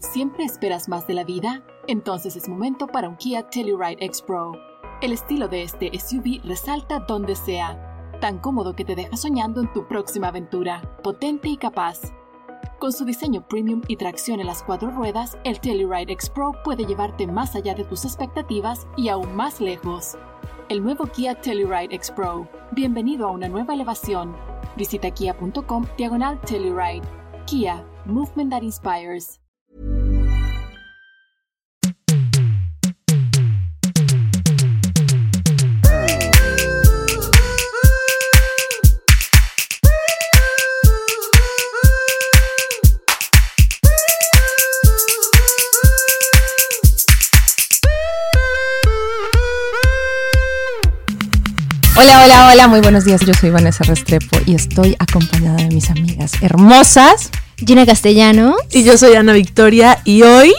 [0.00, 1.62] ¿Siempre esperas más de la vida?
[1.86, 4.52] Entonces es momento para un Kia Telluride X Pro.
[5.02, 9.70] El estilo de este SUV resalta donde sea, tan cómodo que te deja soñando en
[9.74, 12.00] tu próxima aventura, potente y capaz.
[12.78, 16.86] Con su diseño premium y tracción en las cuatro ruedas, el Telluride X Pro puede
[16.86, 20.16] llevarte más allá de tus expectativas y aún más lejos.
[20.70, 22.48] El nuevo Kia Telluride X Pro.
[22.72, 24.34] Bienvenido a una nueva elevación.
[24.78, 27.02] Visita kia.com diagonal Telluride.
[27.44, 29.40] Kia, movement that inspires.
[52.00, 53.20] Hola, hola, hola, muy buenos días.
[53.26, 57.28] Yo soy Vanessa Restrepo y estoy acompañada de mis amigas hermosas.
[57.58, 58.56] Gina Castellano.
[58.70, 60.54] Y yo soy Ana Victoria y hoy...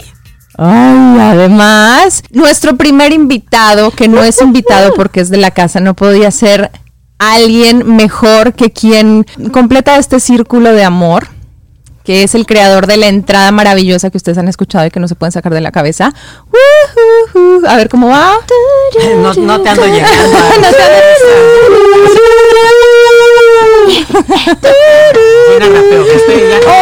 [0.56, 5.94] Ay, además, nuestro primer invitado, que no es invitado porque es de la casa, no
[5.94, 6.70] podía ser
[7.18, 11.26] alguien mejor que quien completa este círculo de amor
[12.04, 15.08] que es el creador de la entrada maravillosa que ustedes han escuchado y que no
[15.08, 16.12] se pueden sacar de la cabeza.
[17.68, 18.34] A ver cómo va.
[19.18, 20.38] No, no te ando llegando.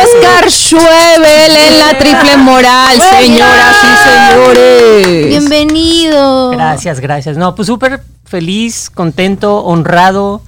[0.02, 5.28] Oscar Schwebel en la triple moral, señoras y señores.
[5.28, 6.50] Bienvenido.
[6.50, 7.36] Gracias, gracias.
[7.36, 10.42] No, pues súper feliz, contento, honrado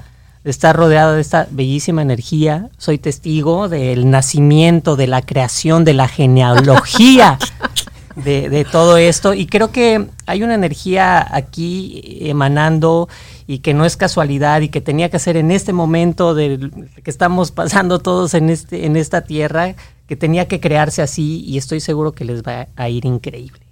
[0.45, 2.69] estar rodeado de esta bellísima energía.
[2.79, 7.39] Soy testigo del nacimiento, de la creación, de la genealogía
[8.17, 9.35] de, de, todo esto.
[9.35, 13.09] Y creo que hay una energía aquí emanando
[13.47, 16.71] y que no es casualidad y que tenía que ser en este momento de
[17.03, 19.75] que estamos pasando todos en, este, en esta tierra,
[20.07, 23.72] que tenía que crearse así y estoy seguro que les va a ir increíble.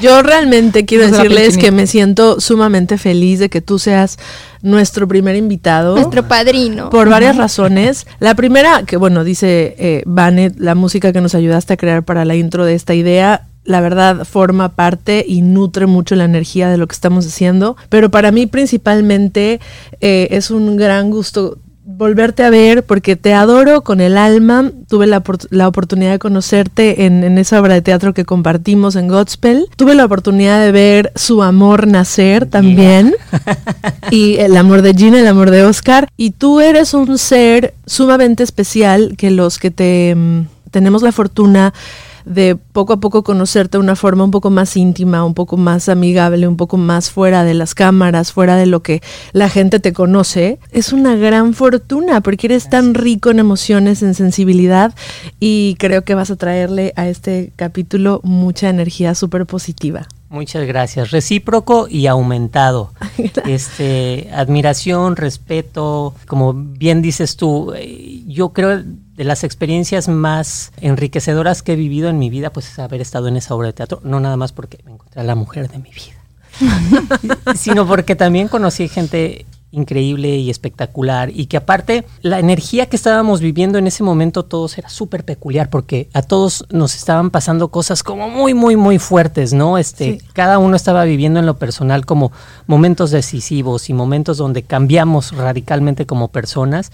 [0.00, 4.18] Yo realmente quiero decirles que me siento sumamente feliz de que tú seas
[4.62, 5.94] nuestro primer invitado.
[5.94, 6.90] Nuestro padrino.
[6.90, 8.06] Por varias razones.
[8.20, 12.24] La primera, que bueno, dice eh, Vanet, la música que nos ayudaste a crear para
[12.24, 16.78] la intro de esta idea, la verdad forma parte y nutre mucho la energía de
[16.78, 17.76] lo que estamos haciendo.
[17.88, 19.60] Pero para mí principalmente
[20.00, 21.58] eh, es un gran gusto
[21.90, 24.70] volverte a ver porque te adoro con el alma.
[24.88, 29.08] Tuve la, la oportunidad de conocerte en, en, esa obra de teatro que compartimos en
[29.08, 29.66] Godspell.
[29.74, 33.14] Tuve la oportunidad de ver su amor nacer también.
[34.10, 36.08] y el amor de Gina, el amor de Oscar.
[36.18, 41.72] Y tú eres un ser sumamente especial que los que te mm, tenemos la fortuna
[42.28, 45.88] de poco a poco conocerte de una forma un poco más íntima, un poco más
[45.88, 49.02] amigable, un poco más fuera de las cámaras, fuera de lo que
[49.32, 54.14] la gente te conoce, es una gran fortuna porque eres tan rico en emociones, en
[54.14, 54.94] sensibilidad
[55.40, 60.06] y creo que vas a traerle a este capítulo mucha energía súper positiva.
[60.30, 61.10] Muchas gracias.
[61.10, 62.92] Recíproco y aumentado.
[63.46, 68.84] este, admiración, respeto, como bien dices tú, eh, yo creo
[69.18, 73.26] de las experiencias más enriquecedoras que he vivido en mi vida, pues es haber estado
[73.26, 75.78] en esa obra de teatro, no nada más porque me encontré a la mujer de
[75.78, 82.86] mi vida, sino porque también conocí gente increíble y espectacular y que aparte la energía
[82.86, 87.30] que estábamos viviendo en ese momento todos era súper peculiar porque a todos nos estaban
[87.30, 89.76] pasando cosas como muy muy muy fuertes, ¿no?
[89.76, 90.26] Este, sí.
[90.32, 92.32] cada uno estaba viviendo en lo personal como
[92.66, 96.90] momentos decisivos y momentos donde cambiamos radicalmente como personas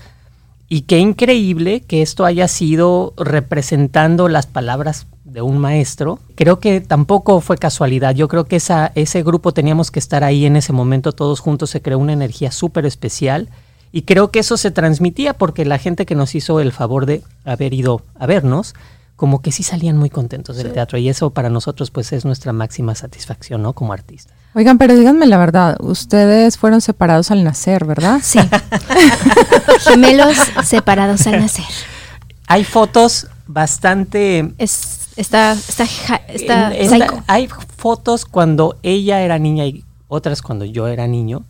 [0.69, 6.21] y qué increíble que esto haya sido representando las palabras de un maestro.
[6.37, 8.15] Creo que tampoco fue casualidad.
[8.15, 11.71] Yo creo que esa, ese grupo teníamos que estar ahí en ese momento todos juntos.
[11.71, 13.49] Se creó una energía súper especial.
[13.93, 17.23] Y creo que eso se transmitía porque la gente que nos hizo el favor de
[17.45, 18.75] haber ido a vernos,
[19.17, 20.73] como que sí salían muy contentos del sí.
[20.73, 20.99] teatro.
[20.99, 23.75] Y eso para nosotros pues es nuestra máxima satisfacción, ¿no?
[23.75, 24.34] Como artistas.
[24.55, 28.21] Oigan, pero díganme la verdad, ustedes fueron separados al nacer, ¿verdad?
[28.23, 28.39] Sí.
[29.81, 31.65] Gemelos separados al nacer.
[32.47, 34.53] Hay fotos bastante...
[34.59, 35.85] Es, está, está,
[36.29, 41.43] está, está hay fotos cuando ella era niña y otras cuando yo era niño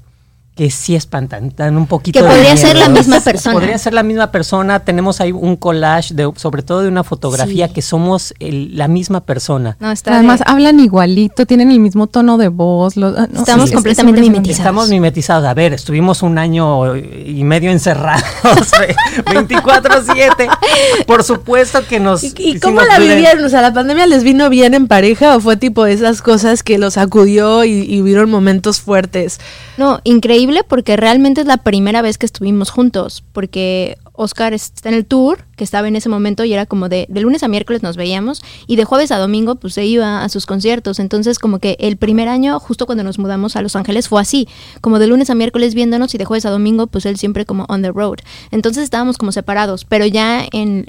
[0.55, 3.55] que sí espantan, dan un poquito que podría de ser la misma persona.
[3.55, 4.79] Podría ser la misma persona.
[4.81, 7.75] Tenemos ahí un collage, de, sobre todo de una fotografía, sí.
[7.75, 9.77] que somos el, la misma persona.
[9.81, 10.45] No, está Además, de...
[10.47, 12.97] hablan igualito, tienen el mismo tono de voz.
[12.97, 14.59] Lo, no, Estamos sí, completamente es, mimetizados.
[14.61, 15.45] Estamos mimetizados.
[15.45, 18.23] A ver, estuvimos un año y medio encerrados,
[19.25, 21.05] 24-7.
[21.05, 22.23] Por supuesto que nos.
[22.23, 23.45] ¿Y, y cómo la vivieron?
[23.45, 26.63] O sea, ¿la pandemia les vino bien en pareja o fue tipo de esas cosas
[26.63, 29.41] que los acudió y, y vieron momentos fuertes?
[29.77, 34.95] No, increíble porque realmente es la primera vez que estuvimos juntos, porque Oscar está en
[34.95, 37.83] el tour, que estaba en ese momento y era como de, de lunes a miércoles
[37.83, 41.01] nos veíamos y de jueves a domingo pues se iba a sus conciertos.
[41.01, 44.49] Entonces como que el primer año, justo cuando nos mudamos a Los Ángeles, fue así,
[44.81, 47.65] como de lunes a miércoles viéndonos y de jueves a domingo pues él siempre como
[47.69, 48.19] on the road.
[48.53, 50.85] Entonces estábamos como separados, pero ya en,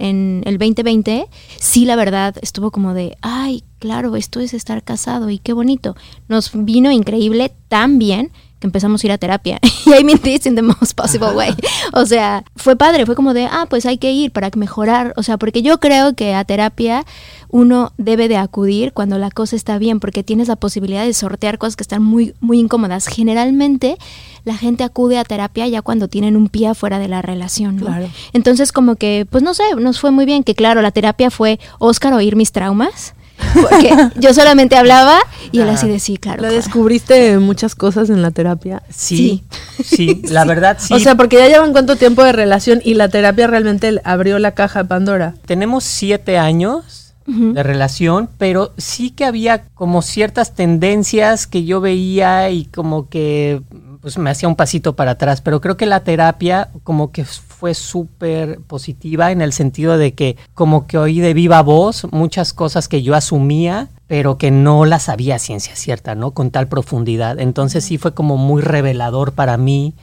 [0.45, 1.27] el 2020
[1.59, 5.95] sí la verdad estuvo como de, ay, claro, esto es estar casado y qué bonito.
[6.27, 9.59] Nos vino increíble tan bien que empezamos a ir a terapia.
[9.85, 11.55] y I mean this in the most possible way.
[11.93, 15.13] O sea, fue padre, fue como de, ah, pues hay que ir para mejorar.
[15.17, 17.05] O sea, porque yo creo que a terapia
[17.49, 21.57] uno debe de acudir cuando la cosa está bien, porque tienes la posibilidad de sortear
[21.57, 23.07] cosas que están muy, muy incómodas.
[23.07, 23.97] Generalmente
[24.43, 27.77] la gente acude a terapia ya cuando tienen un pie afuera de la relación.
[27.77, 27.87] ¿no?
[27.87, 28.09] Claro.
[28.33, 31.59] Entonces como que, pues no sé, nos fue muy bien, que claro, la terapia fue
[31.79, 33.13] Oscar oír mis traumas.
[33.61, 35.19] Porque yo solamente hablaba
[35.51, 36.41] y él así de sí, claro.
[36.41, 36.55] ¿Le claro".
[36.55, 38.83] descubriste muchas cosas en la terapia?
[38.89, 39.43] Sí,
[39.83, 40.93] sí, la verdad sí.
[40.93, 44.51] O sea, porque ya llevan cuánto tiempo de relación y la terapia realmente abrió la
[44.51, 45.35] caja de Pandora.
[45.45, 52.51] tenemos siete años de relación, pero sí que había como ciertas tendencias que yo veía
[52.51, 53.63] y como que
[54.01, 57.25] pues me hacía un pasito para atrás, pero creo que la terapia como que
[57.55, 62.53] fue súper positiva en el sentido de que como que oí de viva voz muchas
[62.53, 66.31] cosas que yo asumía, pero que no las sabía ciencia cierta, ¿no?
[66.31, 67.39] Con tal profundidad.
[67.39, 69.93] Entonces sí fue como muy revelador para mí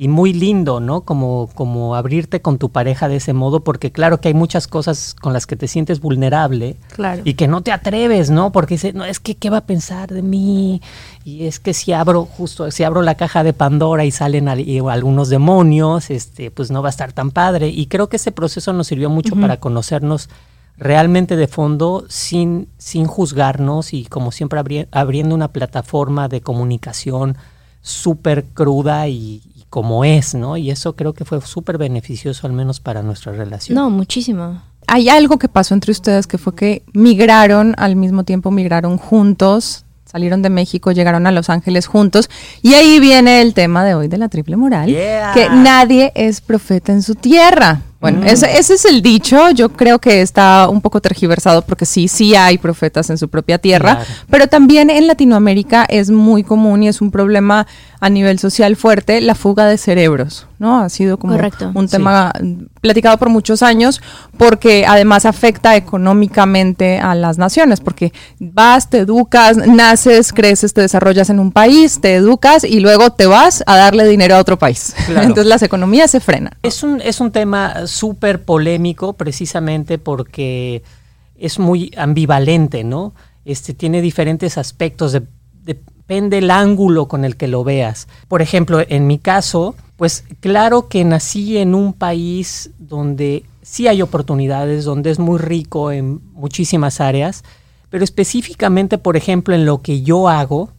[0.00, 1.00] y muy lindo, ¿no?
[1.00, 5.16] Como, como abrirte con tu pareja de ese modo, porque claro que hay muchas cosas
[5.20, 7.22] con las que te sientes vulnerable Claro.
[7.24, 8.52] y que no te atreves, ¿no?
[8.52, 10.80] Porque dices, no, es que, ¿qué va a pensar de mí?
[11.24, 14.60] Y es que si abro, justo, si abro la caja de Pandora y salen al-
[14.60, 17.68] y algunos demonios, este, pues no va a estar tan padre.
[17.68, 20.28] Y creo que ese proceso nos sirvió mucho para conocernos
[20.76, 27.36] realmente de fondo sin, sin juzgarnos y como siempre abri- abriendo una plataforma de comunicación
[27.80, 30.56] súper cruda y como es, ¿no?
[30.56, 33.76] Y eso creo que fue súper beneficioso al menos para nuestra relación.
[33.76, 34.62] No, muchísimo.
[34.86, 39.84] Hay algo que pasó entre ustedes que fue que migraron al mismo tiempo, migraron juntos,
[40.06, 42.30] salieron de México, llegaron a Los Ángeles juntos.
[42.62, 45.32] Y ahí viene el tema de hoy de la triple moral, Yeah.
[45.34, 47.82] que nadie es profeta en su tierra.
[48.00, 52.06] Bueno, ese, ese es el dicho, yo creo que está un poco tergiversado porque sí,
[52.08, 54.10] sí hay profetas en su propia tierra, Claro.
[54.30, 57.66] pero también en Latinoamérica es muy común y es un problema
[58.00, 60.80] a nivel social fuerte la fuga de cerebros, ¿no?
[60.80, 61.70] Ha sido como Correcto.
[61.74, 62.32] un tema
[62.80, 64.00] platicado por muchos años
[64.36, 71.30] porque además afecta económicamente a las naciones, porque vas, te educas, naces, creces, te desarrollas
[71.30, 74.94] en un país, te educas y luego te vas a darle dinero a otro país.
[75.08, 75.22] Claro.
[75.22, 76.52] Entonces las economías se frenan.
[76.62, 80.82] Es un, es un tema súper polémico precisamente porque
[81.36, 83.14] es muy ambivalente, ¿no?
[83.46, 85.22] Este, tiene diferentes aspectos, de-
[86.08, 88.08] depende el ángulo con el que lo veas.
[88.28, 94.00] Por ejemplo, en mi caso, pues claro que nací en un país donde sí hay
[94.00, 97.44] oportunidades, donde es muy rico en muchísimas áreas,
[97.90, 100.70] pero específicamente, por ejemplo, en lo que yo hago,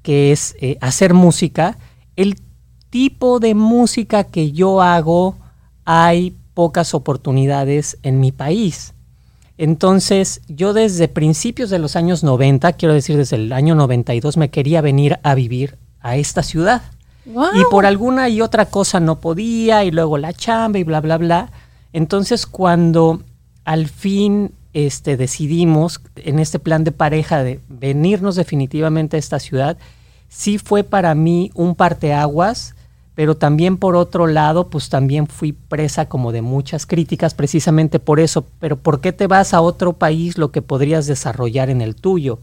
[0.00, 1.76] que es eh, hacer música,
[2.16, 2.40] el
[2.88, 5.36] tipo de música que yo hago,
[5.84, 8.94] hay pocas oportunidades en mi país.
[9.58, 14.50] Entonces, yo desde principios de los años 90, quiero decir desde el año 92, me
[14.50, 16.82] quería venir a vivir a esta ciudad.
[17.26, 21.18] Y por alguna y otra cosa no podía, y luego la chamba y bla, bla,
[21.18, 21.50] bla.
[21.92, 23.20] Entonces, cuando
[23.64, 29.76] al fin este, decidimos en este plan de pareja de venirnos definitivamente a esta ciudad,
[30.28, 32.74] sí fue para mí un parteaguas,
[33.18, 38.20] pero también por otro lado, pues también fui presa como de muchas críticas precisamente por
[38.20, 38.46] eso.
[38.60, 42.38] Pero ¿por qué te vas a otro país lo que podrías desarrollar en el tuyo?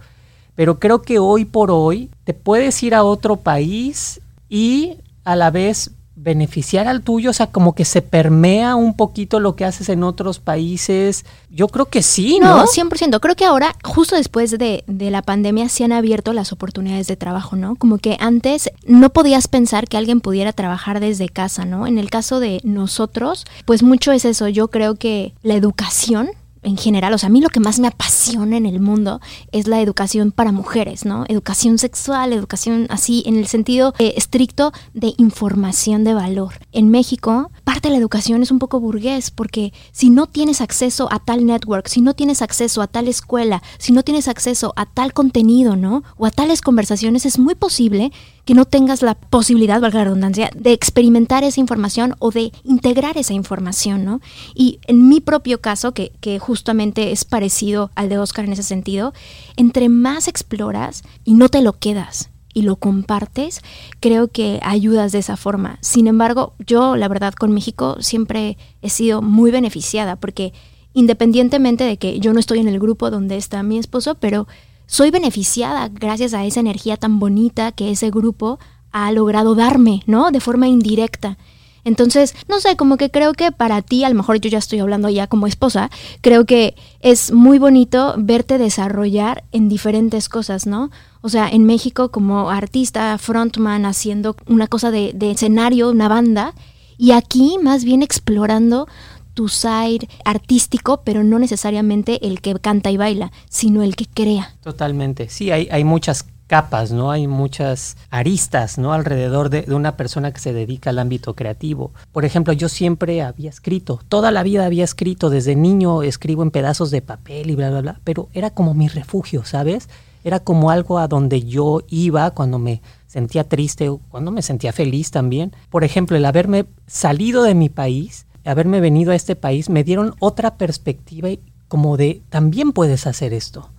[0.54, 5.50] Pero creo que hoy por hoy te puedes ir a otro país y a la
[5.50, 9.90] vez beneficiar al tuyo, o sea, como que se permea un poquito lo que haces
[9.90, 11.26] en otros países.
[11.50, 12.58] Yo creo que sí, ¿no?
[12.58, 13.20] No, 100%.
[13.20, 17.18] Creo que ahora, justo después de, de la pandemia, se han abierto las oportunidades de
[17.18, 17.76] trabajo, ¿no?
[17.76, 21.86] Como que antes no podías pensar que alguien pudiera trabajar desde casa, ¿no?
[21.86, 24.48] En el caso de nosotros, pues mucho es eso.
[24.48, 26.30] Yo creo que la educación
[26.66, 29.68] en general, o sea, a mí lo que más me apasiona en el mundo es
[29.68, 31.24] la educación para mujeres, ¿no?
[31.28, 36.54] Educación sexual, educación así, en el sentido eh, estricto de información de valor.
[36.72, 41.08] En México, parte de la educación es un poco burgués, porque si no tienes acceso
[41.12, 44.86] a tal network, si no tienes acceso a tal escuela, si no tienes acceso a
[44.86, 46.04] tal contenido, ¿no?
[46.18, 48.12] O a tales conversaciones, es muy posible
[48.46, 53.18] que no tengas la posibilidad, valga la redundancia, de experimentar esa información o de integrar
[53.18, 54.22] esa información, ¿no?
[54.54, 59.14] Y en mi propio caso, que, justamente es parecido al de Oscar en ese sentido,
[59.58, 63.62] entre más exploras y no te lo quedas, y lo compartes,
[64.00, 65.78] creo que ayudas de esa forma.
[65.82, 70.54] Sin embargo, yo la verdad con México siempre he sido muy beneficiada porque
[70.94, 74.48] independientemente de que yo no estoy en el grupo donde está mi esposo, pero
[74.88, 78.60] soy beneficiada gracias a esa energía tan bonita que ese grupo
[78.92, 80.32] ha logrado darme, ¿no?
[80.32, 81.38] De forma indirecta.
[81.84, 84.80] Entonces, no sé, como que creo que para ti, a lo mejor yo ya estoy
[84.80, 90.90] hablando ya como esposa, creo que es muy bonito verte desarrollar en diferentes cosas, ¿no?
[91.22, 96.56] O sea, en México como artista, frontman, haciendo una cosa de, de escenario, una banda,
[96.98, 98.88] y aquí más bien explorando
[99.36, 104.56] tu side artístico, pero no necesariamente el que canta y baila, sino el que crea.
[104.64, 105.30] Totalmente.
[105.30, 107.12] Sí, hay, muchas capas, ¿no?
[107.12, 108.94] Hay muchas aristas, ¿no?
[108.94, 111.92] Alrededor de, de, una persona que se dedica al ámbito creativo.
[112.12, 116.52] Por ejemplo, yo siempre había escrito, toda la vida había escrito, desde niño escribo en
[116.52, 119.90] pedazos de papel y bla, bla, bla, pero era como mi refugio, ¿sabes?
[120.24, 124.74] Era como algo a donde yo iba cuando me sentía triste o cuando me sentía
[124.74, 125.54] feliz también.
[125.70, 130.16] Por ejemplo, el haberme salido de mi país, haberme venido a este país, me dieron
[130.20, 131.30] otra perspectiva
[131.68, 133.72] como de, también puedes hacer esto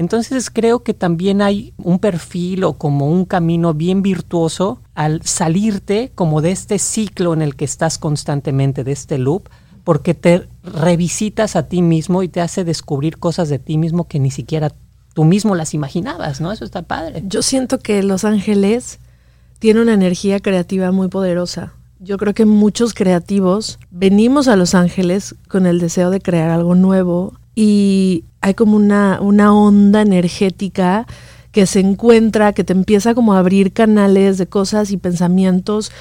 [0.00, 6.10] entonces creo que también hay un perfil o como un camino bien virtuoso al salirte
[6.14, 9.50] como de este ciclo en el que estás constantemente, de este loop,
[9.84, 14.18] porque te revisitas a ti mismo y te hace descubrir cosas de ti mismo que
[14.18, 14.72] ni siquiera
[15.12, 16.50] tú mismo las imaginabas, ¿no?
[16.50, 17.22] Eso está padre.
[17.26, 19.00] Yo siento que Los Ángeles
[19.58, 21.74] tiene una energía creativa muy poderosa.
[22.02, 26.74] Yo creo que muchos creativos venimos a Los Ángeles con el deseo de crear algo
[26.74, 31.06] nuevo y hay como una, una onda energética
[31.52, 35.92] que se encuentra, que te empieza como a abrir canales de cosas y pensamientos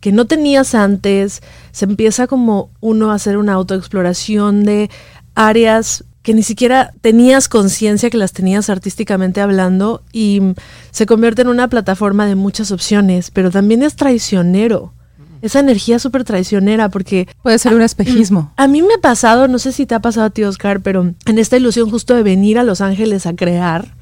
[0.00, 4.90] que no tenías antes, se empieza como uno a hacer una autoexploración de
[5.34, 10.42] áreas que ni siquiera tenías conciencia que las tenías artísticamente hablando y
[10.90, 14.92] se convierte en una plataforma de muchas opciones, pero también es traicionero
[15.46, 17.28] esa energía súper traicionera, porque...
[17.42, 18.52] Puede ser un espejismo.
[18.56, 21.14] A mí me ha pasado, no sé si te ha pasado a ti, Oscar, pero
[21.24, 23.94] en esta ilusión justo de venir a Los Ángeles a crear,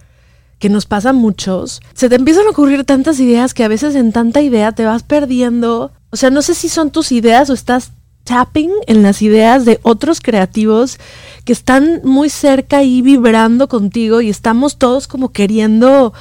[0.58, 3.94] que nos pasa a muchos, se te empiezan a ocurrir tantas ideas que a veces
[3.94, 5.92] en tanta idea te vas perdiendo.
[6.10, 7.92] O sea, no sé si son tus ideas o estás
[8.24, 10.98] tapping en las ideas de otros creativos
[11.44, 16.14] que están muy cerca y vibrando contigo y estamos todos como queriendo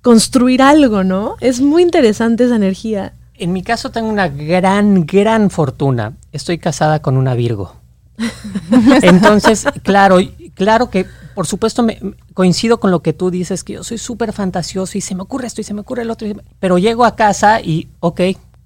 [0.00, 1.36] construir algo, ¿no?
[1.40, 3.14] Es muy interesante esa energía.
[3.36, 6.14] En mi caso tengo una gran, gran fortuna.
[6.32, 7.74] Estoy casada con una Virgo.
[9.02, 10.18] Entonces, claro,
[10.54, 11.98] claro que por supuesto me,
[12.32, 15.48] coincido con lo que tú dices, que yo soy súper fantasioso y se me ocurre
[15.48, 16.28] esto y se me ocurre el otro.
[16.60, 18.20] Pero llego a casa y, ok,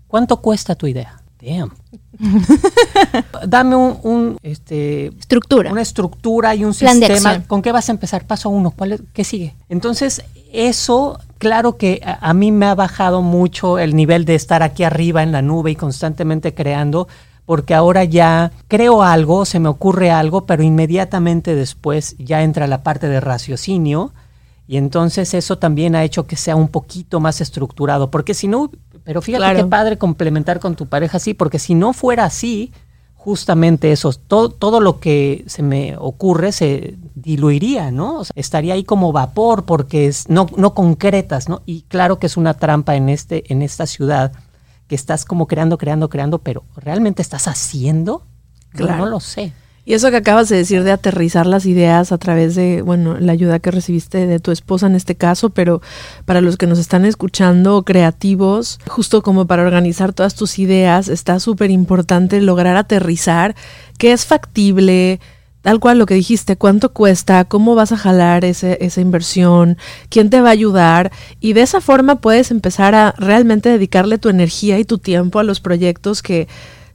[0.07, 1.23] ¿cuánto cuesta tu idea?
[1.41, 1.73] Damn.
[3.47, 5.71] Dame un, un, este, estructura.
[5.71, 7.43] Una estructura y un sistema.
[7.47, 8.27] ¿Con qué vas a empezar?
[8.27, 8.73] Paso uno.
[8.73, 9.55] ¿Cuál es, ¿Qué sigue?
[9.69, 14.85] Entonces, eso claro que a, mí me ha bajado mucho el nivel de estar aquí
[14.85, 17.09] arriba en la nube y constantemente creando,
[17.47, 22.83] porque ahora ya creo algo, se me ocurre algo, pero inmediatamente después ya entra la
[22.83, 24.13] parte de raciocinio
[24.67, 28.71] y entonces eso también ha hecho que sea un poquito más estructurado, porque si no,
[29.03, 32.71] pero fíjate qué padre complementar con tu pareja así, porque si no fuera así,
[33.19, 38.23] justamente eso, todo, todo lo que se me ocurre se diluiría, ¿no?
[38.37, 41.61] estaría ahí como vapor porque es, no, no concretas, ¿no?
[41.67, 44.33] Y claro que es una trampa en, este, en esta ciudad
[44.87, 48.23] que estás como creando, creando, creando, pero ¿realmente estás haciendo?
[48.71, 49.05] Claro.
[49.05, 49.53] no lo sé.
[49.89, 53.33] Y eso que acabas de decir de aterrizar las ideas a través de, bueno, la
[53.33, 55.81] ayuda que recibiste de tu esposa en este caso, pero
[56.27, 61.41] para los que nos están escuchando creativos, justo como para organizar todas tus ideas, está
[61.41, 63.57] súper importante lograr aterrizar
[63.97, 65.21] qué es factible,
[65.63, 69.79] tal cual lo que dijiste, cuánto cuesta, cómo vas a jalar ese, esa inversión,
[70.11, 74.29] quién te va a ayudar y de esa forma puedes empezar a realmente dedicarle tu
[74.29, 76.47] energía y tu tiempo a los proyectos que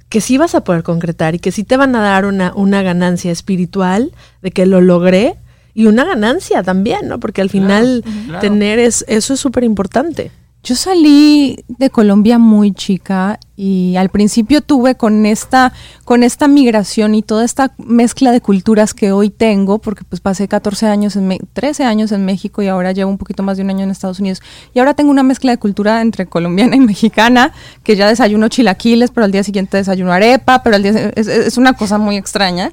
[0.10, 2.82] que sí vas a poder concretar y que sí te van a dar una, una
[2.82, 5.36] ganancia espiritual de que lo logré
[5.74, 7.20] y una ganancia también, ¿no?
[7.20, 8.04] Porque al final
[8.40, 10.32] tener es, eso es súper importante.
[10.66, 15.74] Yo salí de Colombia muy chica y al principio tuve con esta,
[16.06, 20.48] con esta migración y toda esta mezcla de culturas que hoy tengo, porque pues pasé
[20.48, 23.72] 14 años, en 13 años en México y ahora llevo un poquito más de un
[23.72, 24.42] año en Estados Unidos.
[24.74, 27.52] Y ahora tengo una mezcla de cultura entre colombiana y mexicana,
[27.84, 31.58] que ya desayuno chilaquiles, pero al día siguiente desayuno arepa, pero al día es, es
[31.58, 32.72] una cosa muy extraña.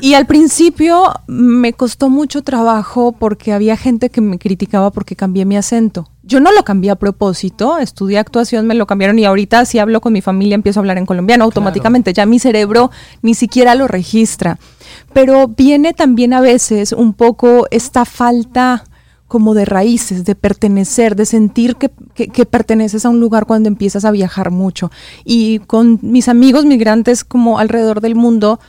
[0.00, 5.44] Y al principio me costó mucho trabajo porque había gente que me criticaba porque cambié
[5.44, 9.64] mi acento yo no lo cambié a propósito, estudié actuación, me lo cambiaron y ahorita
[9.64, 12.90] si hablo con mi familia empiezo a hablar en colombiano automáticamente, ya mi cerebro
[13.22, 14.58] ni siquiera lo registra.
[15.12, 18.84] Pero viene también a veces un poco esta falta
[19.26, 24.04] como de raíces, de pertenecer, de sentir que, que, perteneces a un lugar cuando empiezas
[24.04, 24.92] a viajar mucho.
[25.24, 28.60] Y con mis amigos migrantes como alrededor del mundo,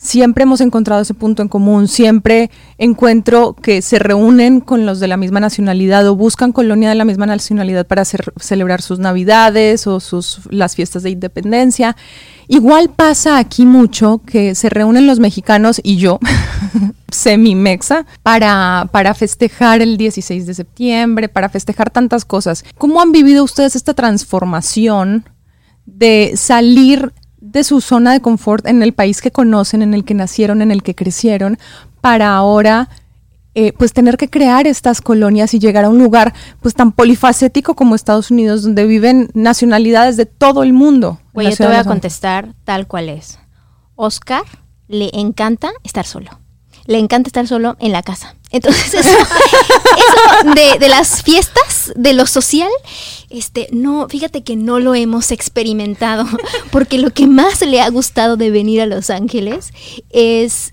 [0.00, 5.08] siempre hemos encontrado ese punto en común, siempre encuentro que se reúnen con los de
[5.08, 9.86] la misma nacionalidad o buscan colonia de la misma nacionalidad para hacer, celebrar sus navidades
[9.86, 11.96] o sus, las fiestas de independencia.
[12.48, 16.18] Igual pasa aquí mucho que se reúnen los mexicanos y yo,
[17.10, 22.64] semi-mexa, para, para festejar el 16 de septiembre, para festejar tantas cosas.
[22.78, 25.28] ¿Cómo han vivido ustedes esta transformación
[25.84, 30.14] de salir de su zona de confort en el país que conocen, en el que
[30.14, 31.58] nacieron, en el que crecieron,
[32.00, 32.88] para ahora
[33.54, 37.74] eh, pues tener que crear estas colonias y llegar a un lugar pues tan polifacético
[37.74, 41.18] como Estados Unidos, donde viven nacionalidades de todo el mundo.
[41.32, 43.38] Oye, yo te voy a contestar tal cual es.
[43.96, 44.44] Oscar
[44.86, 46.30] le encanta estar solo.
[46.86, 48.36] Le encanta estar solo en la casa.
[48.50, 52.70] Entonces, eso, de, de, las fiestas, de lo social,
[53.30, 56.26] este, no, fíjate que no lo hemos experimentado,
[56.72, 59.72] porque lo que más le ha gustado de venir a Los Ángeles
[60.10, 60.72] es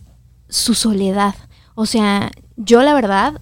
[0.49, 1.35] su soledad.
[1.75, 3.41] O sea, yo la verdad,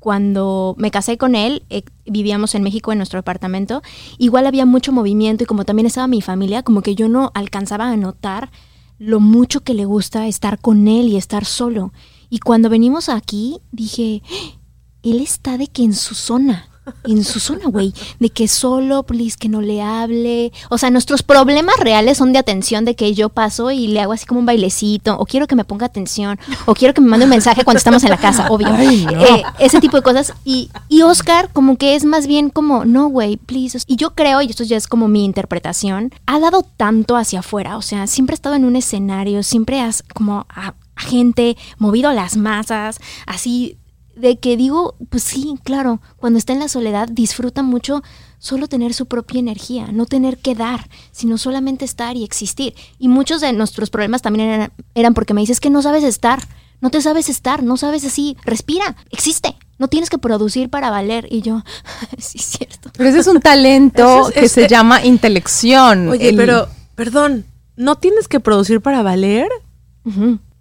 [0.00, 3.82] cuando me casé con él, eh, vivíamos en México en nuestro apartamento,
[4.18, 7.88] igual había mucho movimiento y como también estaba mi familia, como que yo no alcanzaba
[7.88, 8.50] a notar
[8.98, 11.92] lo mucho que le gusta estar con él y estar solo.
[12.30, 14.58] Y cuando venimos aquí, dije, ¡Ah!
[15.02, 16.68] él está de que en su zona
[17.04, 20.52] en su zona, güey, de que solo, please, que no le hable.
[20.70, 24.12] O sea, nuestros problemas reales son de atención, de que yo paso y le hago
[24.12, 27.24] así como un bailecito, o quiero que me ponga atención, o quiero que me mande
[27.24, 28.68] un mensaje cuando estamos en la casa, obvio.
[28.76, 30.32] Eh, ese tipo de cosas.
[30.44, 33.78] Y, y Oscar, como que es más bien como, no, güey, please.
[33.86, 37.76] Y yo creo, y esto ya es como mi interpretación, ha dado tanto hacia afuera.
[37.76, 42.14] O sea, siempre ha estado en un escenario, siempre has como a gente movido a
[42.14, 43.78] las masas, así
[44.16, 48.02] de que digo, pues sí, claro, cuando está en la soledad disfruta mucho
[48.38, 52.74] solo tener su propia energía, no tener que dar, sino solamente estar y existir.
[52.98, 56.42] Y muchos de nuestros problemas también eran, porque me dices que no sabes estar,
[56.80, 59.56] no te sabes estar, no sabes así, respira, existe.
[59.78, 61.28] No tienes que producir para valer.
[61.30, 61.62] Y yo,
[62.18, 62.90] sí, es cierto.
[62.96, 66.08] Pero ese es un talento que se llama intelección.
[66.08, 67.44] Oye, pero, perdón,
[67.76, 69.48] ¿no tienes que producir para valer?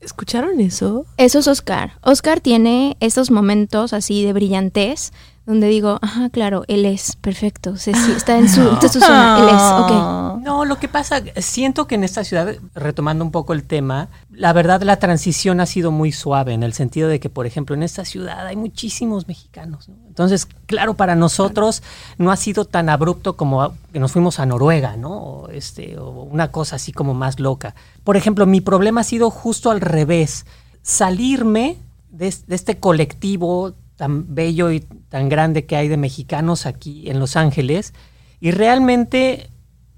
[0.05, 1.07] ¿Escucharon eso?
[1.17, 1.93] Eso es Oscar.
[2.03, 5.11] Oscar tiene esos momentos así de brillantez
[5.45, 8.63] donde digo, ajá, claro, él es perfecto, sí, está en su,
[8.99, 10.43] zona, él es, ok.
[10.43, 14.53] No, lo que pasa, siento que en esta ciudad, retomando un poco el tema, la
[14.53, 17.83] verdad la transición ha sido muy suave en el sentido de que, por ejemplo, en
[17.83, 19.87] esta ciudad hay muchísimos mexicanos.
[20.07, 21.83] Entonces, claro, para nosotros
[22.17, 25.11] no ha sido tan abrupto como que nos fuimos a Noruega, ¿no?
[25.11, 27.75] O, este, o una cosa así como más loca.
[28.03, 30.47] Por ejemplo, mi problema ha sido justo al revés,
[30.81, 31.77] salirme
[32.09, 37.19] de, de este colectivo tan bello y tan grande que hay de mexicanos aquí en
[37.19, 37.93] Los Ángeles
[38.39, 39.49] y realmente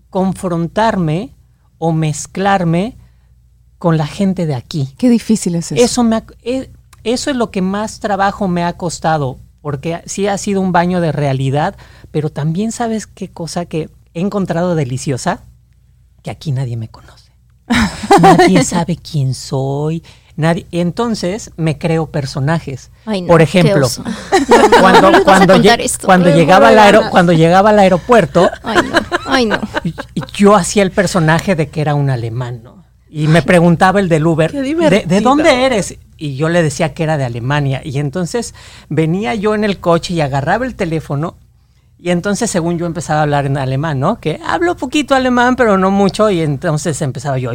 [0.10, 1.36] confrontarme
[1.78, 2.98] o mezclarme
[3.78, 4.94] con la gente de aquí.
[4.98, 5.84] Qué difícil es eso.
[5.84, 6.24] Eso, me
[7.04, 11.02] eso es lo que más trabajo me ha costado, porque sí ha sido un baño
[11.02, 11.76] de realidad,
[12.12, 15.42] pero también sabes qué cosa que he encontrado deliciosa,
[16.24, 17.32] que aquí nadie me conoce.
[18.22, 20.04] nadie sabe quién soy,
[20.38, 22.91] Nadie, entonces me creo personajes.
[23.28, 23.88] Por ejemplo,
[24.80, 28.47] cuando, cuando, llegaba al cuando llegaba al aeropuerto,
[30.34, 32.86] yo hacía el personaje de que era un alemán, ¿no?
[33.10, 35.97] Y me preguntaba el del Uber, ¿de, ¿de, dónde eres?
[36.17, 37.82] Y yo le decía que era de Alemania.
[37.84, 38.54] Y entonces
[38.89, 41.36] venía yo en el coche y agarraba el teléfono
[42.00, 44.20] y entonces, según yo, empezaba a hablar en alemán, ¿no?
[44.20, 46.30] Que hablo poquito alemán, pero no mucho.
[46.30, 47.52] Y entonces empezaba yo,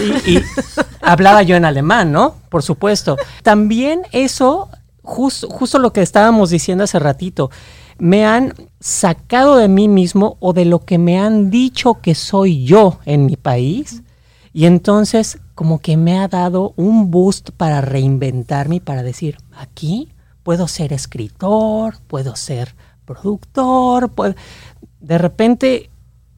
[0.00, 0.42] y, y
[1.00, 2.36] hablaba yo en alemán, ¿no?
[2.50, 3.16] Por supuesto.
[3.42, 4.68] También eso,
[5.02, 7.50] justo, justo lo que estábamos diciendo hace ratito,
[7.98, 12.64] me han sacado de mí mismo o de lo que me han dicho que soy
[12.64, 14.02] yo en mi país.
[14.52, 20.13] Y entonces, como que me ha dado un boost para reinventarme para decir, aquí
[20.44, 24.10] puedo ser escritor, puedo ser productor,
[25.00, 25.90] de repente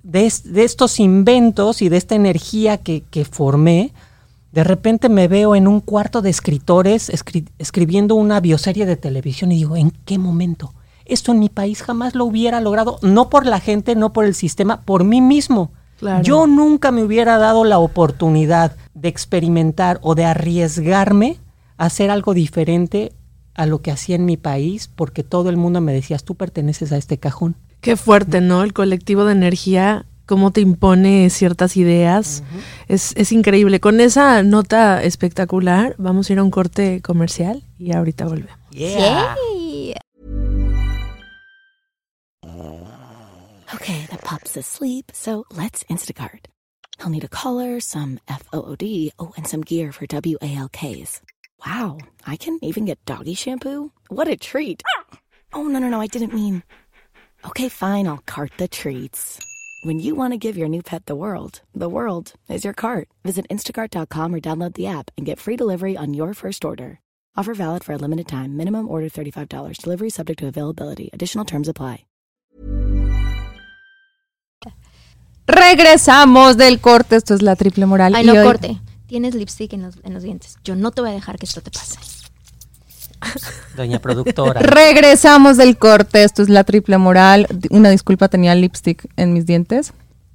[0.03, 3.93] de, estos inventos y de esta energía que, formé,
[4.53, 7.11] de repente me veo en un cuarto de escritores
[7.59, 10.73] escribiendo una bioserie de televisión y digo, ¿en qué momento?
[11.05, 14.35] Esto en mi país jamás lo hubiera logrado, no por la gente, no por el
[14.35, 15.73] sistema, por mí mismo.
[16.23, 21.39] Yo nunca me hubiera dado la oportunidad de experimentar o de arriesgarme
[21.79, 23.13] a hacer algo diferente
[23.57, 26.93] a lo que hacía en mi país porque todo el mundo me decía, tú perteneces
[26.93, 27.57] a este cajón.
[27.81, 28.63] Qué fuerte, ¿no?
[28.63, 32.43] El colectivo de energía cómo te impone ciertas ideas.
[32.89, 33.81] es, es increíble.
[33.81, 38.59] Con esa nota espectacular, vamos a ir a un corte comercial y ahorita volvemos.
[38.71, 39.35] Yeah.
[43.75, 46.47] Okay, the pup's asleep, so let's Instacart.
[47.01, 51.21] I'll need a collar, some FOOD, oh, and some gear for WALKs.
[51.65, 53.91] Wow, I can even get doggy shampoo?
[54.09, 54.83] What a treat!
[55.53, 56.63] Oh, no, no, no, I didn't mean.
[57.47, 59.39] Okay, fine, I'll cart the treats.
[59.85, 63.09] When you want to give your new pet the world, the world is your cart.
[63.25, 67.01] Visit instacart.com or download the app and get free delivery on your first order.
[67.37, 68.57] Offer valid for a limited time.
[68.57, 69.77] Minimum order $35.
[69.79, 71.11] Delivery subject to availability.
[71.13, 72.05] Additional terms apply.
[75.47, 77.17] Regresamos del corte.
[77.17, 78.15] Esto es la triple moral.
[78.17, 78.81] Ay, y no hoy- corte.
[79.07, 80.57] Tienes lipstick en los, en los dientes.
[80.65, 81.97] Yo no te voy a dejar que esto te pase.
[83.77, 84.61] Doña productora.
[84.63, 86.25] Regresamos del corte.
[86.25, 87.47] Esto es la triple moral.
[87.71, 89.93] Una disculpa, tenía lipstick en mis dientes,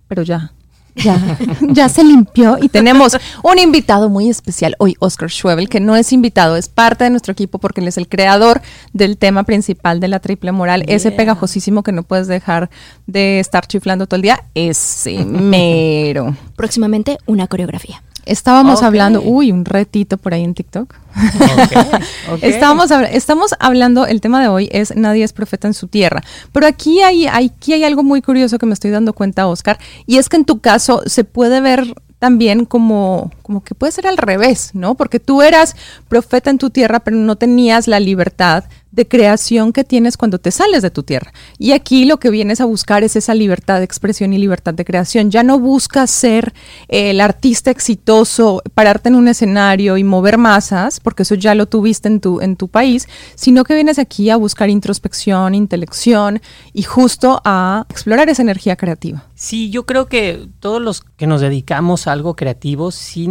[0.07, 0.51] pero ya.
[0.93, 5.95] Ya, ya se limpió y tenemos un invitado muy especial hoy, Oscar Schwebel, que no
[5.95, 10.01] es invitado, es parte de nuestro equipo porque él es el creador del tema principal
[10.01, 12.69] de la triple moral, ese pegajosísimo que no puedes dejar
[13.07, 16.35] de estar chiflando todo el día, ese mero.
[16.57, 18.03] Próximamente, una coreografía.
[18.25, 20.93] Estábamos hablando, uy, un retito por ahí en TikTok.
[20.93, 21.71] Ok,
[22.33, 22.39] ok.
[22.43, 26.21] Estamos, habla- estamos hablando, el tema de hoy es Nadie es profeta en su tierra.
[26.51, 29.79] Pero aquí hay, hay- aquí hay algo muy curioso que me estoy dando cuenta, Oscar,
[30.05, 34.07] y es que en tu caso se puede ver también como, como que puede ser
[34.07, 34.95] al revés, ¿no?
[34.95, 35.75] Porque tú eras
[36.07, 40.51] profeta en tu tierra, pero no tenías la libertad de creación que tienes cuando te
[40.51, 41.33] sales de tu tierra.
[41.57, 44.85] Y aquí lo que vienes a buscar es esa libertad de expresión y libertad de
[44.85, 45.31] creación.
[45.31, 46.53] Ya no buscas ser
[46.89, 52.07] el artista exitoso, pararte en un escenario y mover masas, porque eso ya lo tuviste
[52.09, 56.41] en tu, en tu país, sino que vienes aquí a buscar introspección, intelección
[56.73, 59.25] y justo a explorar esa energía creativa.
[59.35, 63.27] Sí, yo creo que todos los que nos dedicamos a algo creativo sí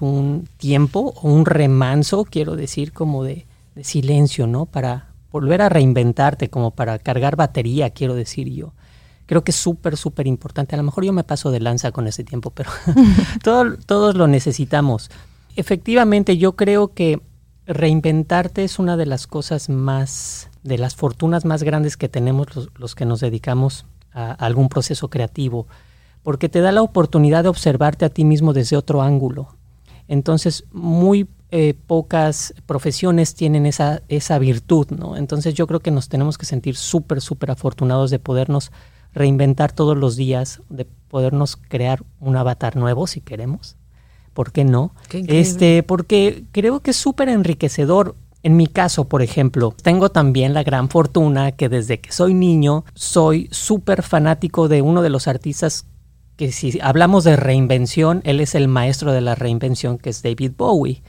[0.00, 4.66] un tiempo o un remanso, quiero decir, como de, de silencio, ¿no?
[4.66, 8.72] Para volver a reinventarte, como para cargar batería, quiero decir yo.
[9.26, 10.74] Creo que es súper, súper importante.
[10.74, 12.70] A lo mejor yo me paso de lanza con ese tiempo, pero
[13.42, 15.10] todo- todos lo necesitamos.
[15.56, 17.20] Efectivamente, yo creo que
[17.66, 22.70] reinventarte es una de las cosas más, de las fortunas más grandes que tenemos los,
[22.76, 25.66] los que nos dedicamos a algún proceso creativo,
[26.22, 29.48] porque te da la oportunidad de observarte a ti mismo desde otro ángulo.
[30.08, 35.16] Entonces, muy eh, pocas profesiones tienen esa, esa virtud, ¿no?
[35.16, 38.70] Entonces yo creo que nos tenemos que sentir súper, súper afortunados de podernos
[39.14, 43.76] reinventar todos los días, de podernos crear un avatar nuevo si queremos.
[44.34, 44.92] ¿Por qué no?
[45.08, 45.24] Qué.
[45.26, 48.14] Este, porque creo que es súper enriquecedor.
[48.42, 52.84] En mi caso, por ejemplo, tengo también la gran fortuna que desde que soy niño
[52.94, 55.86] soy súper fanático de uno de los artistas
[56.38, 60.52] que si hablamos de reinvención, él es el maestro de la reinvención, que es David
[60.56, 61.02] Bowie.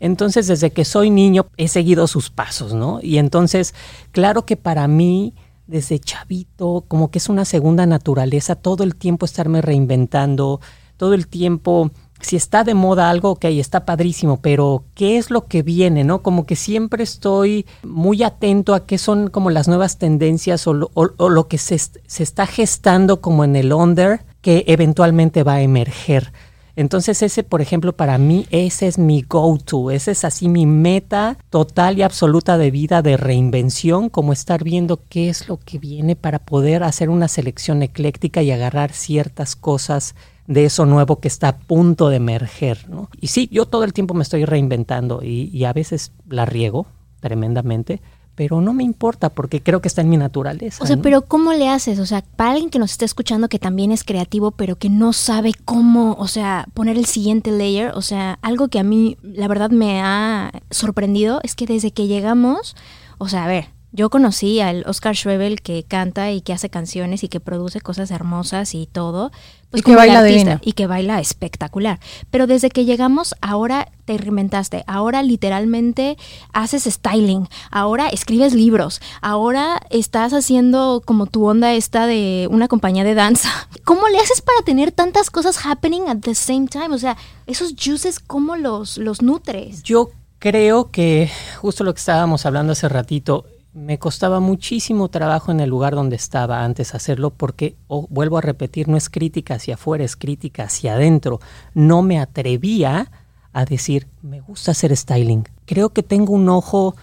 [0.00, 3.00] Entonces, desde que soy niño he seguido sus pasos, ¿no?
[3.02, 3.74] Y entonces,
[4.12, 5.34] claro que para mí,
[5.66, 10.60] desde chavito, como que es una segunda naturaleza, todo el tiempo estarme reinventando,
[10.96, 15.46] todo el tiempo, si está de moda algo, ok, está padrísimo, pero ¿qué es lo
[15.46, 16.22] que viene, no?
[16.22, 20.90] Como que siempre estoy muy atento a qué son como las nuevas tendencias o lo,
[20.94, 25.60] o- lo que se, se está gestando como en el under que eventualmente va a
[25.60, 26.32] emerger.
[26.74, 31.36] Entonces ese, por ejemplo, para mí, ese es mi go-to, ese es así mi meta
[31.50, 36.16] total y absoluta de vida de reinvención, como estar viendo qué es lo que viene
[36.16, 40.14] para poder hacer una selección ecléctica y agarrar ciertas cosas
[40.46, 43.10] de eso nuevo que está a punto de emerger, ¿no?
[43.20, 46.86] Y sí, yo todo el tiempo me estoy reinventando y, y a veces la riego
[47.20, 48.00] tremendamente,
[48.38, 50.84] pero no me importa porque creo que está en mi naturaleza.
[50.84, 51.02] O sea, ¿no?
[51.02, 51.98] pero ¿cómo le haces?
[51.98, 55.12] O sea, para alguien que nos está escuchando que también es creativo, pero que no
[55.12, 59.48] sabe cómo, o sea, poner el siguiente layer, o sea, algo que a mí, la
[59.48, 62.76] verdad, me ha sorprendido es que desde que llegamos,
[63.18, 67.24] o sea, a ver, yo conocí al Oscar Schwebel que canta y que hace canciones
[67.24, 69.30] y que produce cosas hermosas y todo.
[69.70, 70.60] Pues Y que como el baila artista.
[70.62, 71.98] Y que baila espectacular.
[72.30, 74.84] Pero desde que llegamos, ahora te reinventaste.
[74.86, 76.18] Ahora literalmente
[76.52, 77.48] haces styling.
[77.70, 79.00] Ahora escribes libros.
[79.22, 83.50] Ahora estás haciendo como tu onda esta de una compañía de danza.
[83.84, 86.94] ¿Cómo le haces para tener tantas cosas happening at the same time?
[86.94, 89.82] O sea, esos juices, ¿cómo los, los nutres?
[89.82, 93.44] Yo creo que justo lo que estábamos hablando hace ratito,
[93.78, 98.40] me costaba muchísimo trabajo en el lugar donde estaba antes hacerlo porque, o vuelvo a
[98.40, 101.40] repetir, no es crítica hacia afuera, es crítica hacia adentro.
[101.74, 103.10] No me atrevía
[103.52, 105.48] a decir, me gusta hacer styling.
[105.64, 106.96] Creo que tengo un ojo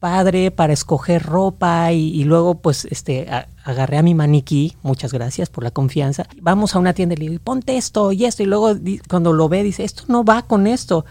[0.00, 3.28] padre para escoger ropa y, luego pues este
[3.64, 6.26] agarré a mi maniquí, muchas gracias por la confianza.
[6.40, 8.74] Vamos a una tienda y le digo, ponte esto y esto y luego
[9.08, 11.04] cuando lo ve dice, esto no va con esto,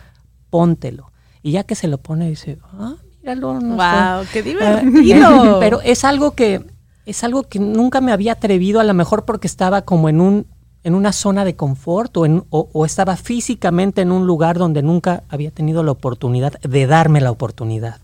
[0.50, 1.12] póntelo.
[1.42, 3.60] Y ya que se lo pone dice, ah, míralo.
[3.60, 5.58] No wow, qué divertido.
[5.60, 6.66] pero es algo que
[7.06, 10.46] es algo que nunca me había atrevido, a lo mejor porque estaba como en un
[10.84, 15.24] en una zona de confort o, en, o, estaba físicamente en un lugar donde nunca
[15.30, 18.00] había tenido la oportunidad de darme la oportunidad.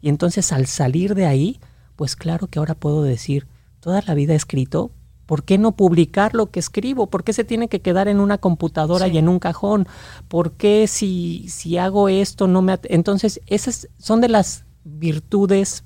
[0.00, 1.58] Y entonces al salir de ahí,
[1.96, 3.46] pues claro que ahora puedo decir,
[3.80, 4.92] toda la vida he escrito,
[5.32, 7.06] ¿por qué no publicar lo que escribo?
[7.06, 9.88] ¿Por qué se tiene que quedar en una computadora y en un cajón?
[10.28, 12.78] ¿Por qué si, si hago esto no me...
[12.82, 15.84] Entonces, esas son de las virtudes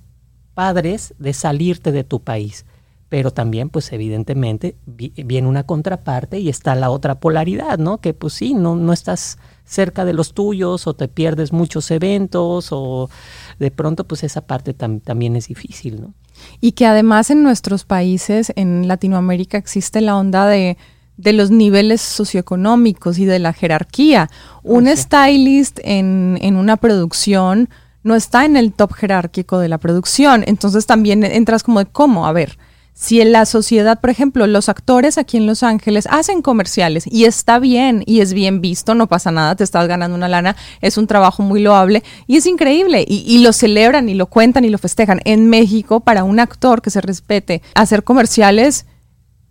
[0.54, 2.66] padres de salirte de tu país.
[3.08, 7.98] Pero también, pues evidentemente, viene una contraparte y está la otra polaridad, ¿no?
[7.98, 12.68] Que pues sí, no, no estás cerca de los tuyos o te pierdes muchos eventos
[12.70, 13.10] o
[13.58, 16.14] de pronto pues esa parte también es difícil, ¿no?
[16.60, 20.76] Y que además en nuestros países, en Latinoamérica, existe la onda de,
[21.16, 24.30] de los niveles socioeconómicos y de la jerarquía.
[24.62, 27.68] Un stylist en, en una producción
[28.02, 32.26] no está en el top jerárquico de la producción, entonces también entras como de cómo,
[32.26, 32.58] a ver,
[32.98, 37.26] si en la sociedad, por ejemplo, los actores aquí en Los Ángeles hacen comerciales y
[37.26, 40.96] está bien y es bien visto, no pasa nada, te estás ganando una lana, es
[40.96, 44.78] un trabajo muy loable y es increíble y, lo celebran y lo cuentan y lo
[44.78, 45.20] festejan.
[45.26, 48.86] En México, para un actor que se respete, hacer comerciales,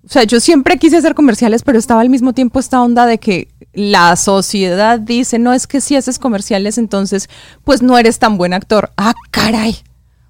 [0.03, 3.19] o sea, yo siempre quise hacer comerciales, pero estaba al mismo tiempo esta onda de
[3.19, 7.29] que la sociedad dice, no es que si haces comerciales, entonces,
[7.63, 8.91] pues no eres tan buen actor.
[8.97, 9.77] Ah, caray.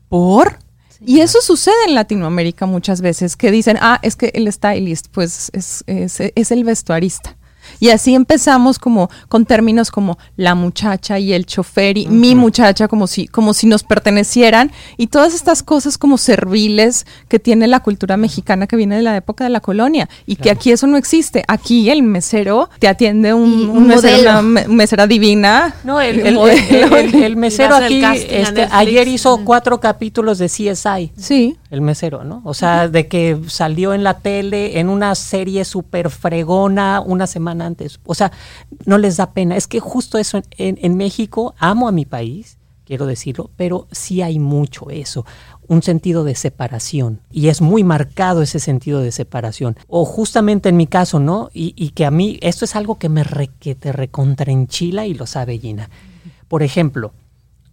[0.10, 0.65] ¿Por?
[1.02, 5.50] Y eso sucede en Latinoamérica muchas veces, que dicen, ah, es que el stylist, pues
[5.54, 7.36] es, es, es el vestuarista.
[7.80, 12.88] Y así empezamos como con términos como la muchacha y el chofer y mi muchacha
[12.88, 17.82] como si, como si nos pertenecieran y todas estas cosas como serviles que tiene la
[17.82, 20.98] cultura mexicana que viene de la época de la colonia y que aquí eso no
[20.98, 21.44] existe.
[21.48, 25.76] Aquí el mesero te atiende un, mesero, una mesera divina.
[25.84, 31.12] No, el, el, mesero aquí este, ayer hizo cuatro capítulos de CSI.
[31.18, 31.58] Sí.
[31.70, 32.42] El mesero, ¿no?
[32.46, 37.65] O sea, de que salió en la tele en una serie súper fregona una semana
[38.06, 38.32] O sea,
[38.86, 39.56] no les da pena.
[39.56, 44.40] Es que justo eso en, México, amo a mi país, quiero decirlo, pero sí hay
[44.40, 45.26] mucho eso,
[45.68, 47.22] un sentido de separación.
[47.32, 49.78] Y es muy marcado ese sentido de separación.
[49.88, 51.50] O justamente en mi caso, ¿no?
[51.54, 53.24] Y, que a mí, esto es algo que me
[53.60, 55.90] que te recontrenchila y lo sabe Gina.
[56.48, 57.14] Por ejemplo,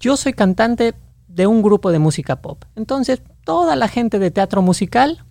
[0.00, 0.94] yo soy cantante
[1.28, 2.64] de un grupo de música pop.
[2.76, 5.24] Entonces, toda la gente de teatro musical,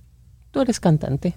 [0.51, 1.35] tú eres cantante.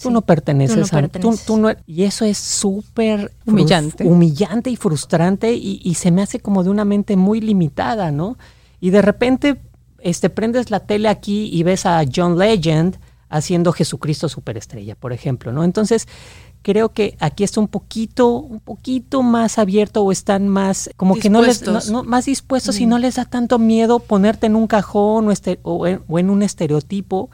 [0.00, 1.08] Tú no perteneces a...
[1.08, 4.04] Tú, no, y eso es súper humillante.
[4.04, 8.38] humillante y frustrante y, se me hace como de una mente muy limitada, ¿no?
[8.80, 9.60] Y de repente
[9.98, 15.52] este, prendes la tele aquí y ves a John Legend haciendo Jesucristo Superestrella, por ejemplo,
[15.52, 15.64] ¿no?
[15.64, 16.08] Entonces,
[16.62, 21.28] creo que aquí está un poquito, un poquito más abierto o están más, como que
[21.28, 21.62] no les,
[22.04, 25.86] más dispuestos y no les da tanto miedo ponerte en un cajón o, este, o
[25.86, 27.30] en un estereotipo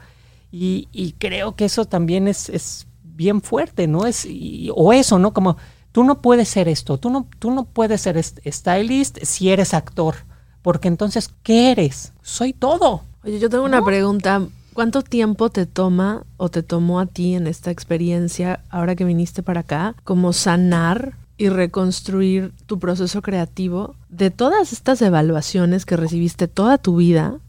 [0.51, 4.05] y, creo que eso también es, es bien fuerte, ¿no?
[4.05, 4.27] Es,
[4.73, 5.33] o eso, ¿no?
[5.33, 5.57] Como
[5.91, 10.15] tú no puedes ser esto, tú no, tú no puedes ser stylist si eres actor,
[10.61, 12.13] porque entonces, ¿qué eres?
[12.21, 13.03] Soy todo.
[13.23, 14.47] Oye, yo tengo una pregunta.
[14.73, 19.41] ¿Cuánto tiempo te toma o te tomó a ti en esta experiencia, ahora que viniste
[19.41, 26.47] para acá, como sanar y reconstruir tu proceso creativo de todas estas evaluaciones que recibiste
[26.47, 27.39] toda tu vida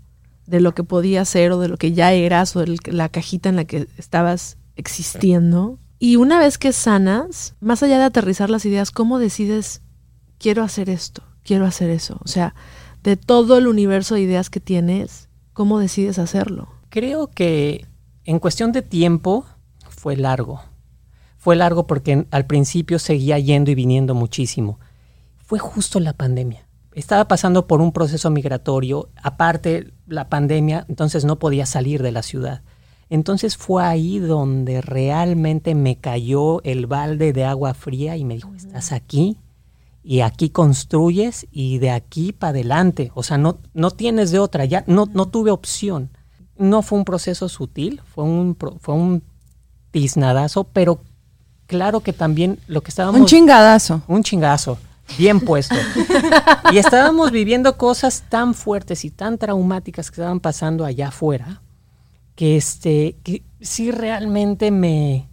[0.48, 3.50] de lo que podía ser o de lo que ya eras o de la cajita
[3.50, 5.78] en la que estabas existiendo.
[5.98, 9.82] Y una vez que sanas, más allá de aterrizar las ideas, ¿cómo decides,
[10.38, 12.18] quiero hacer esto, quiero hacer eso?
[12.24, 12.54] O sea,
[13.02, 16.68] de todo el universo de ideas que tienes, ¿cómo decides hacerlo?
[16.88, 17.86] Creo que
[18.24, 19.44] en cuestión de tiempo
[19.88, 20.62] fue largo.
[21.36, 24.80] Fue largo porque al principio seguía yendo y viniendo muchísimo.
[25.36, 31.38] Fue justo la pandemia estaba pasando por un proceso migratorio, aparte la pandemia, entonces no
[31.38, 32.62] podía salir de la ciudad.
[33.10, 38.52] Entonces fue ahí donde realmente me cayó el balde de agua fría y me dijo,
[38.54, 39.38] estás aquí
[40.02, 43.10] y aquí construyes y de aquí para adelante.
[43.14, 46.10] O sea, no, no tienes de otra, ya no, no tuve opción.
[46.58, 49.22] No fue un proceso sutil, fue un, fue un
[49.90, 51.00] tiznadazo, pero
[51.66, 53.20] claro que también lo que estábamos...
[53.20, 54.02] Un chingadazo.
[54.06, 54.78] Un chingazo
[55.16, 55.76] bien puesto.
[56.72, 61.62] y estábamos viviendo cosas tan fuertes y tan traumáticas que estaban pasando allá afuera,
[62.34, 65.28] que, este, que sí realmente me,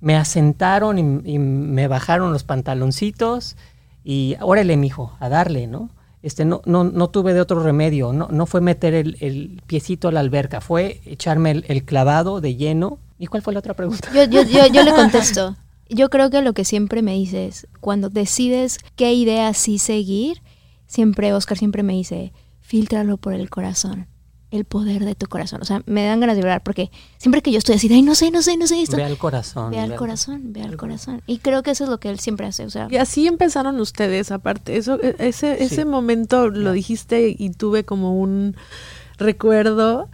[0.00, 3.56] me asentaron y, me bajaron los pantaloncitos
[4.04, 5.90] y órale, mijo, a darle, ¿no?
[6.22, 10.08] este, no, no, no tuve de otro remedio, no, no fue meter el, el piecito
[10.08, 12.98] a la alberca, fue echarme el, el clavado de lleno.
[13.18, 14.08] ¿Y cuál fue la otra pregunta?
[14.14, 15.56] Yo, yo, yo, yo le contesto.
[15.94, 20.42] Yo creo que lo que siempre me dices, cuando decides qué idea sí seguir,
[20.86, 24.08] siempre, Oscar siempre me dice, filtralo por el corazón,
[24.50, 25.60] el poder de tu corazón.
[25.62, 28.02] O sea, me dan ganas de llorar porque siempre que yo estoy así, de, ay,
[28.02, 28.96] no sé, no sé, no sé esto.
[28.96, 29.70] Ve al corazón.
[29.70, 29.98] Ve al ¿verdad?
[29.98, 31.22] corazón, ve al corazón.
[31.26, 32.64] Y creo que eso es lo que él siempre hace.
[32.64, 34.76] O sea, Y así empezaron ustedes, aparte.
[34.76, 35.64] Eso, e- ese, Sí.
[35.64, 38.56] ese momento lo dijiste y tuve como un
[39.18, 40.08] recuerdo.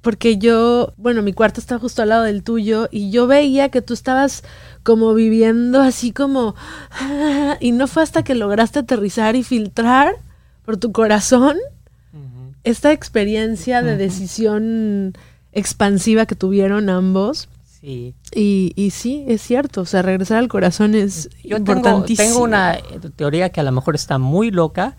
[0.00, 3.80] Porque yo, bueno, mi cuarto está justo al lado del tuyo y yo veía que
[3.80, 4.42] tú estabas
[4.84, 6.54] como viviendo así como...
[7.60, 10.14] Y no fue hasta que lograste aterrizar y filtrar
[10.64, 11.56] por tu corazón
[12.62, 15.14] esta experiencia de decisión
[15.52, 17.48] expansiva que tuvieron ambos.
[17.80, 18.14] Sí.
[18.34, 22.28] Y, y sí, es cierto, o sea, regresar al corazón es Yo tengo, importantísimo.
[22.28, 22.82] tengo una eh,
[23.14, 24.96] teoría que a lo mejor está muy loca,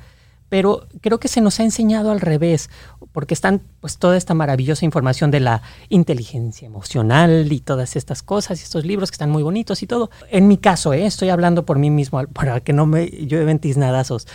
[0.50, 2.70] pero creo que se nos ha enseñado al revés,
[3.16, 8.60] porque están pues toda esta maravillosa información de la inteligencia emocional y todas estas cosas
[8.60, 10.10] y estos libros que están muy bonitos y todo.
[10.30, 14.28] En mi caso, eh, estoy hablando por mí mismo para que no me llueven tiznadazos.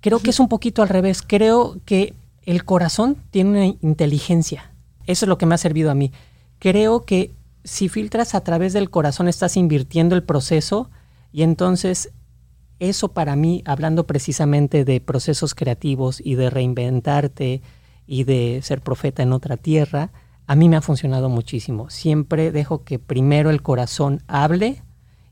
[0.00, 1.22] Creo que es un poquito al revés.
[1.26, 2.14] Creo que
[2.44, 4.70] el corazón tiene una inteligencia.
[5.06, 6.12] Eso es lo que me ha servido a mí.
[6.60, 7.32] Creo que
[7.64, 10.88] si filtras a través del corazón estás invirtiendo el proceso
[11.32, 12.12] y entonces
[12.78, 17.60] eso para mí, hablando precisamente de procesos creativos y de reinventarte
[18.10, 20.10] y de ser profeta en otra tierra,
[20.48, 21.90] a mí me ha funcionado muchísimo.
[21.90, 24.82] Siempre dejo que primero el corazón hable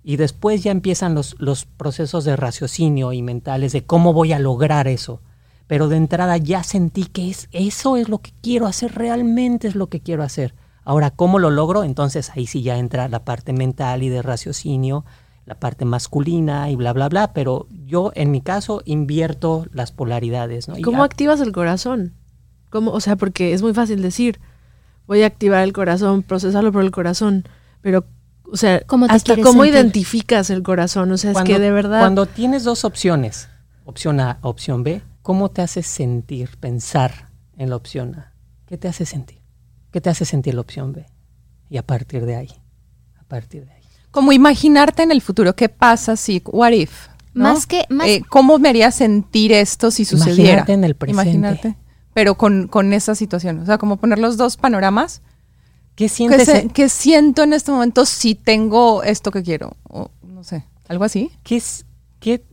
[0.05, 4.39] y después ya empiezan los, los procesos de raciocinio y mentales de cómo voy a
[4.39, 5.21] lograr eso.
[5.67, 9.75] Pero de entrada ya sentí que es, eso es lo que quiero hacer, realmente es
[9.75, 10.55] lo que quiero hacer.
[10.85, 11.83] Ahora, ¿cómo lo logro?
[11.83, 15.05] Entonces ahí sí ya entra la parte mental y de raciocinio,
[15.47, 17.33] la parte masculina y bla, bla, bla.
[17.33, 20.69] Pero yo, en mi caso, invierto las polaridades.
[20.69, 20.79] ¿no?
[20.79, 22.15] Y ¿Cómo activas el corazón?
[22.71, 22.93] ¿Cómo?
[22.93, 24.39] O sea, porque es muy fácil decir,
[25.07, 27.45] voy a activar el corazón, procesarlo por el corazón,
[27.81, 28.05] pero,
[28.51, 29.75] o sea, ¿Cómo te hasta cómo sentir?
[29.81, 32.01] identificas el corazón, o sea, cuando, es que de verdad...
[32.01, 33.49] Cuando tienes dos opciones,
[33.85, 38.33] opción A, opción B, ¿cómo te hace sentir, pensar en la opción A?
[38.67, 39.39] ¿Qué te hace sentir?
[39.91, 41.07] ¿Qué te hace sentir la opción B?
[41.71, 42.51] Y a partir de ahí,
[43.19, 43.83] a partir de ahí.
[44.11, 47.09] Como imaginarte en el futuro, ¿qué pasa si, what if?
[47.35, 47.45] ¿no?
[47.45, 50.43] Más que- más- Eh, ¿Cómo me haría sentir esto si sucediera?
[50.53, 51.23] Imagínate en el presente.
[51.31, 51.77] Imagínate.
[52.15, 53.61] Pero con, con esa situación.
[53.61, 55.23] O sea, como poner los dos panoramas.
[55.95, 56.45] ¿Qué ¿Qué, sientes?
[56.47, 59.77] se- en- qué siento en este momento si tengo esto que quiero?
[59.89, 61.31] O no sé, algo así.
[61.43, 61.87] ¿Qué, es-
[62.21, 62.45] qué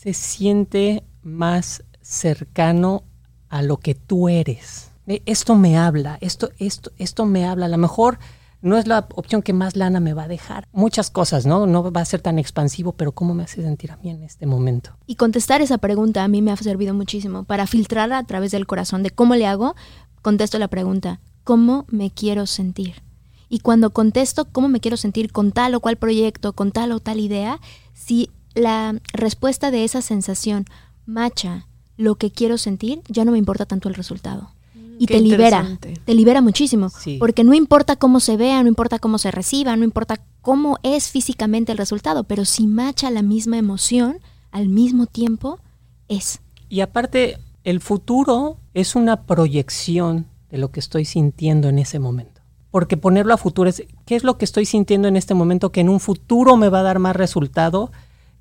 [0.00, 3.04] se siente más cercano
[3.50, 4.88] a lo que tú eres?
[5.06, 7.66] Esto me habla, esto, esto, esto me habla.
[7.66, 8.18] A lo mejor
[8.62, 10.66] no es la opción que más lana me va a dejar.
[10.72, 11.66] Muchas cosas, ¿no?
[11.66, 14.46] No va a ser tan expansivo, pero ¿cómo me hace sentir a mí en este
[14.46, 14.96] momento?
[15.06, 17.44] Y contestar esa pregunta a mí me ha servido muchísimo.
[17.44, 19.74] Para filtrarla a través del corazón de cómo le hago,
[20.22, 23.02] contesto la pregunta, ¿cómo me quiero sentir?
[23.48, 27.00] Y cuando contesto cómo me quiero sentir con tal o cual proyecto, con tal o
[27.00, 27.60] tal idea,
[27.92, 30.66] si la respuesta de esa sensación
[31.04, 34.52] macha lo que quiero sentir, ya no me importa tanto el resultado.
[35.02, 37.16] Y qué te libera, te libera muchísimo, Sí.
[37.18, 41.08] porque no importa cómo se vea, no importa cómo se reciba, no importa cómo es
[41.10, 44.18] físicamente el resultado, pero si macha la misma emoción
[44.52, 45.58] al mismo tiempo,
[46.08, 46.40] es.
[46.68, 52.42] Y aparte, el futuro es una proyección de lo que estoy sintiendo en ese momento.
[52.70, 55.80] Porque ponerlo a futuro es, ¿qué es lo que estoy sintiendo en este momento que
[55.80, 57.90] en un futuro me va a dar más resultado?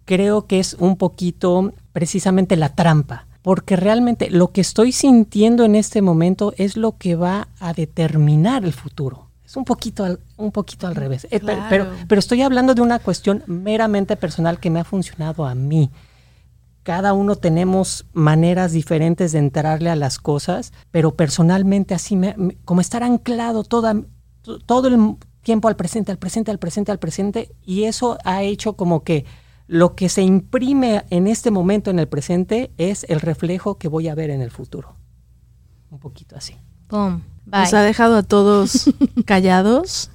[0.05, 3.27] Creo que es un poquito precisamente la trampa.
[3.41, 8.63] Porque realmente lo que estoy sintiendo en este momento es lo que va a determinar
[8.65, 9.29] el futuro.
[9.45, 11.25] Es un poquito al, un poquito al revés.
[11.31, 15.45] Eh, pe- pero, pero estoy hablando de una cuestión meramente personal que me ha funcionado
[15.45, 15.89] a mí
[16.83, 22.57] cada uno tenemos maneras diferentes de entrarle a las cosas, pero personalmente así me, me-
[22.65, 24.01] como estar anclado toda,
[24.41, 28.41] to- todo el tiempo al presente, al presente, al presente, al presente, y eso ha
[28.41, 29.25] hecho como que
[29.71, 34.09] lo que se imprime en este momento en el presente es el reflejo que voy
[34.09, 34.97] a ver en el futuro.
[35.89, 36.57] Un poquito así.
[36.87, 37.21] ¡Pum!
[37.45, 37.61] Bye.
[37.61, 38.89] Nos ha dejado a todos
[39.25, 40.11] callados.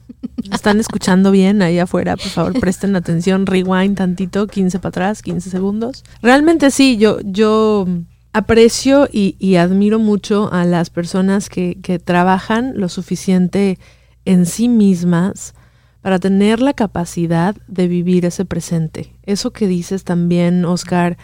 [0.53, 2.19] ¿Están escuchando bien ahí afuera?
[2.19, 3.47] Por favor, presten atención.
[3.47, 6.05] Rewind tantito, 15 para atrás, 15 segundos.
[6.21, 7.87] Realmente sí, yo, yo
[8.35, 13.79] aprecio y, y admiro mucho a las personas que, que trabajan lo suficiente
[14.27, 15.55] en sí mismas
[16.03, 19.16] para tener la capacidad de vivir ese presente.
[19.27, 21.19] Eso que dices también, Oscar,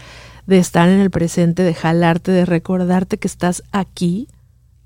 [0.46, 4.28] de estar en el presente, de jalarte, de recordarte que estás aquí,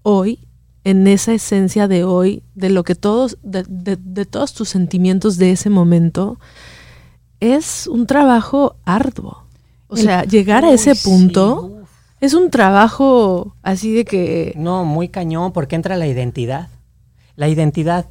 [0.02, 0.40] hoy,
[0.84, 5.36] en esa esencia de hoy, de lo que todos, de, de- de todos tus sentimientos
[5.38, 6.38] de ese momento,
[7.40, 9.44] es un trabajo arduo.
[9.88, 11.72] O El- sea, llegar a ese sí, punto.
[12.20, 14.54] Es un trabajo así de que...
[14.56, 16.68] No, muy cañón, porque entra la identidad.
[17.36, 18.06] La identidad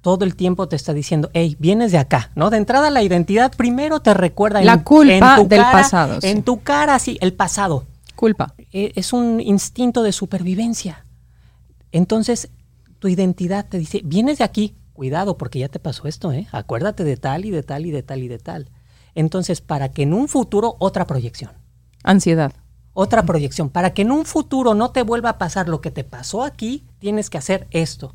[0.00, 2.50] todo el tiempo te está diciendo, hey, vienes de acá, ¿no?
[2.50, 6.18] De entrada la identidad primero te recuerda la culpa del pasado.
[6.22, 7.84] En tu cara, sí, el pasado.
[8.16, 8.54] Culpa.
[8.72, 11.04] E, es un instinto de supervivencia.
[11.92, 12.50] Entonces,
[12.98, 16.46] tu identidad te dice, vienes de aquí, cuidado, porque ya te pasó esto, ¿eh?
[16.52, 18.70] Acuérdate de tal y de tal y de tal y de tal.
[19.14, 21.52] Entonces, para que en un futuro, otra proyección.
[22.04, 22.52] Ansiedad.
[22.92, 23.70] Otra proyección.
[23.70, 26.84] Para que en un futuro no te vuelva a pasar lo que te pasó aquí,
[26.98, 28.14] tienes que hacer esto.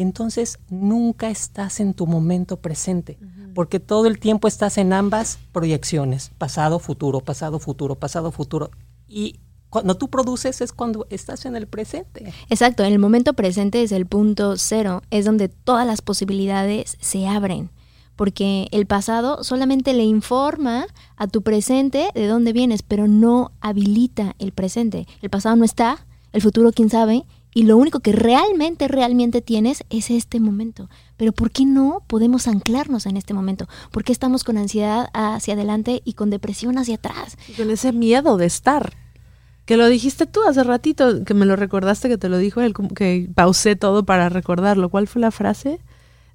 [0.00, 3.18] Y entonces nunca estás en tu momento presente,
[3.54, 8.70] porque todo el tiempo estás en ambas proyecciones, pasado, futuro, pasado, futuro, pasado, futuro.
[9.06, 12.32] Y cuando tú produces es cuando estás en el presente.
[12.48, 17.28] Exacto, en el momento presente es el punto cero, es donde todas las posibilidades se
[17.28, 17.68] abren,
[18.16, 20.86] porque el pasado solamente le informa
[21.16, 25.06] a tu presente de dónde vienes, pero no habilita el presente.
[25.20, 29.84] El pasado no está, el futuro quién sabe, y lo único que realmente, realmente tienes
[29.90, 30.88] es este momento.
[31.16, 33.68] Pero ¿por qué no podemos anclarnos en este momento?
[33.90, 37.36] ¿Por qué estamos con ansiedad hacia adelante y con depresión hacia atrás?
[37.48, 38.94] Y con ese miedo de estar.
[39.64, 42.74] Que lo dijiste tú hace ratito, que me lo recordaste, que te lo dijo él,
[42.94, 44.88] que pausé todo para recordarlo.
[44.88, 45.80] ¿Cuál fue la frase?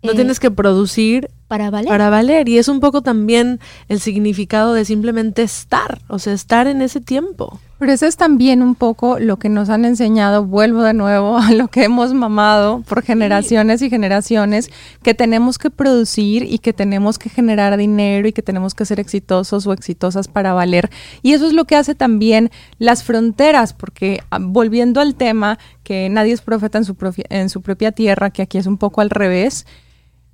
[0.03, 1.89] No eh, tienes que producir para valer.
[1.89, 2.49] Para valer.
[2.49, 7.01] Y es un poco también el significado de simplemente estar, o sea, estar en ese
[7.01, 7.59] tiempo.
[7.77, 11.51] Pero eso es también un poco lo que nos han enseñado, vuelvo de nuevo a
[11.51, 14.71] lo que hemos mamado por generaciones y generaciones,
[15.03, 18.99] que tenemos que producir y que tenemos que generar dinero y que tenemos que ser
[18.99, 20.89] exitosos o exitosas para valer.
[21.21, 26.09] Y eso es lo que hace también las fronteras, porque ah, volviendo al tema, que
[26.09, 26.95] nadie es profeta en su,
[27.29, 29.65] en su propia tierra, que aquí es un poco al revés,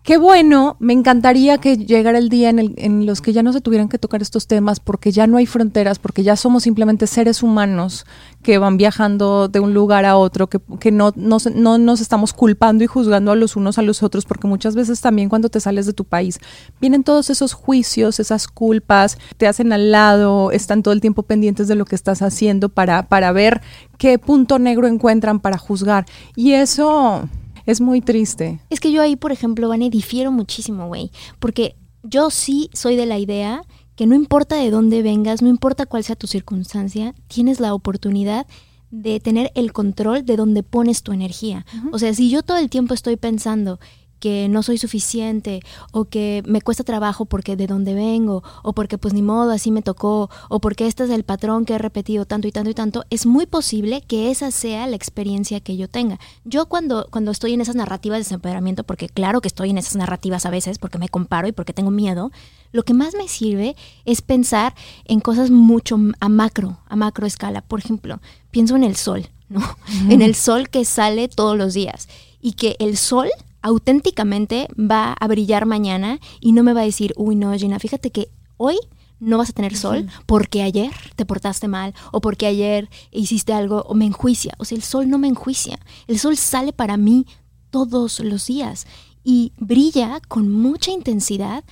[0.03, 3.53] Qué bueno, me encantaría que llegara el día en, el, en, los que ya no
[3.53, 7.05] se tuvieran que tocar estos temas porque ya no hay fronteras, porque ya somos simplemente
[7.05, 8.07] seres humanos
[8.41, 12.33] que van viajando de un lugar a otro, que, que no, no, no, nos estamos
[12.33, 15.59] culpando y juzgando a los unos a los otros, porque muchas veces también cuando te
[15.59, 16.39] sales de tu país
[16.79, 21.67] vienen todos esos juicios, esas culpas, te hacen al lado, están todo el tiempo pendientes
[21.67, 23.61] de lo que estás haciendo para, para ver
[23.99, 26.07] qué punto negro encuentran para juzgar.
[26.35, 27.29] Y eso
[27.65, 28.61] es muy triste.
[28.69, 31.11] Es que yo ahí, por ejemplo, Vane, difiero muchísimo, güey.
[31.39, 33.63] Porque yo sí soy de la idea
[33.95, 38.47] que no importa de dónde vengas, no importa cuál sea tu circunstancia, tienes la oportunidad
[38.89, 41.65] de tener el control de dónde pones tu energía.
[41.91, 43.79] O sea, si yo todo el tiempo estoy pensando
[44.21, 45.61] que no soy suficiente
[45.91, 49.71] o que me cuesta trabajo porque de dónde vengo o porque pues ni modo así
[49.71, 52.73] me tocó o porque este es el patrón que he repetido tanto y tanto y
[52.73, 56.19] tanto, es muy posible que esa sea la experiencia que yo tenga.
[56.45, 59.95] Yo cuando, cuando estoy en esas narrativas de desempoderamiento, porque claro que estoy en esas
[59.95, 62.31] narrativas a veces porque me comparo y porque tengo miedo,
[62.71, 67.61] lo que más me sirve es pensar en cosas mucho a macro, a macro escala.
[67.61, 69.61] Por ejemplo, pienso en el sol, ¿no?
[70.09, 72.07] En el sol que sale todos los días
[72.39, 73.29] y que el sol
[73.61, 78.11] auténticamente va a brillar mañana y no me va a decir, uy, no, Gina, fíjate
[78.11, 78.77] que hoy
[79.19, 83.83] no vas a tener sol porque ayer te portaste mal o porque ayer hiciste algo
[83.87, 84.53] o me enjuicia.
[84.57, 85.79] O sea, el sol no me enjuicia.
[86.07, 87.25] El sol sale para mí
[87.69, 88.87] todos los días
[89.23, 91.63] y brilla con mucha intensidad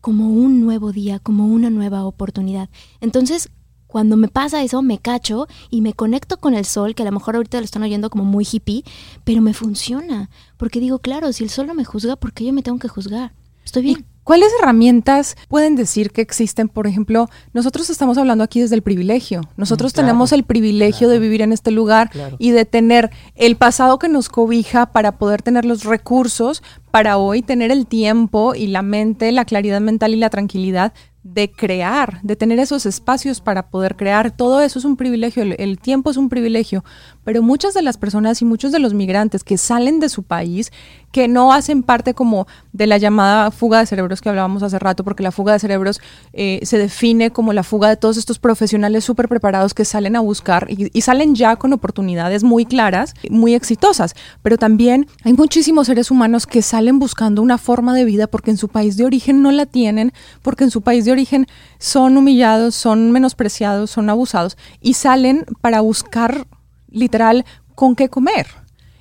[0.00, 2.68] como un nuevo día, como una nueva oportunidad.
[3.00, 3.50] Entonces,
[3.88, 7.12] cuando me pasa eso, me cacho y me conecto con el sol, que a lo
[7.12, 8.84] mejor ahorita lo están oyendo como muy hippie,
[9.24, 10.30] pero me funciona.
[10.58, 12.88] Porque digo, claro, si el sol no me juzga, ¿por qué yo me tengo que
[12.88, 13.32] juzgar?
[13.64, 14.06] Estoy bien.
[14.28, 16.68] ¿Cuáles herramientas pueden decir que existen?
[16.68, 19.40] Por ejemplo, nosotros estamos hablando aquí desde el privilegio.
[19.56, 23.98] Nosotros mm, tenemos el privilegio de vivir en este lugar y de tener el pasado
[23.98, 28.82] que nos cobija para poder tener los recursos para hoy tener el tiempo y la
[28.82, 30.92] mente, la claridad mental y la tranquilidad
[31.34, 34.30] de crear, de tener esos espacios para poder crear.
[34.30, 36.84] Todo eso es un privilegio, el, tiempo es un privilegio,
[37.28, 40.72] pero muchas de las personas y muchos de los migrantes que salen de su país,
[41.12, 45.04] que no hacen parte como de la llamada fuga de cerebros que hablábamos hace rato,
[45.04, 46.00] porque la fuga de cerebros
[46.32, 50.20] eh, se define como la fuga de todos estos profesionales súper preparados que salen a
[50.20, 55.88] buscar y, y salen ya con oportunidades muy claras, muy exitosas, pero también hay muchísimos
[55.88, 59.42] seres humanos que salen buscando una forma de vida porque en su país de origen
[59.42, 61.46] no la tienen, porque en su país de origen
[61.78, 66.46] son humillados, son menospreciados, son abusados y salen para buscar
[66.88, 68.46] literal con qué comer.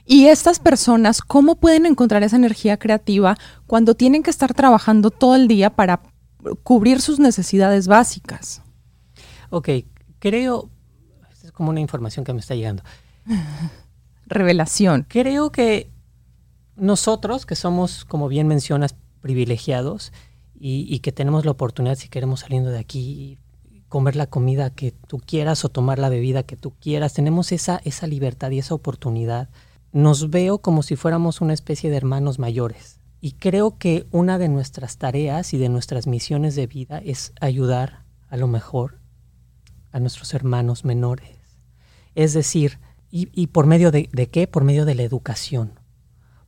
[0.05, 5.35] Y estas personas, ¿cómo pueden encontrar esa energía creativa cuando tienen que estar trabajando todo
[5.35, 6.01] el día para
[6.63, 8.61] cubrir sus necesidades básicas?
[9.49, 9.69] Ok,
[10.19, 10.69] creo,
[11.43, 12.83] es como una información que me está llegando.
[14.25, 15.05] Revelación.
[15.07, 15.91] Creo que
[16.77, 20.13] nosotros, que somos, como bien mencionas, privilegiados
[20.59, 23.37] y, que tenemos la oportunidad, si queremos saliendo de aquí,
[23.89, 27.13] comer la comida que tú quieras o tomar la bebida que tú quieras.
[27.13, 29.49] Tenemos esa, esa libertad y esa oportunidad.
[29.91, 32.99] Nos veo como si fuéramos una especie de hermanos mayores.
[33.19, 38.03] Y creo que una de nuestras tareas y de nuestras misiones de vida es ayudar
[38.29, 38.99] a lo mejor
[39.91, 41.37] a nuestros hermanos menores.
[42.13, 42.79] Es decir,
[43.09, 44.47] ¿y, por medio de, de qué?
[44.47, 45.79] Por medio de la educación,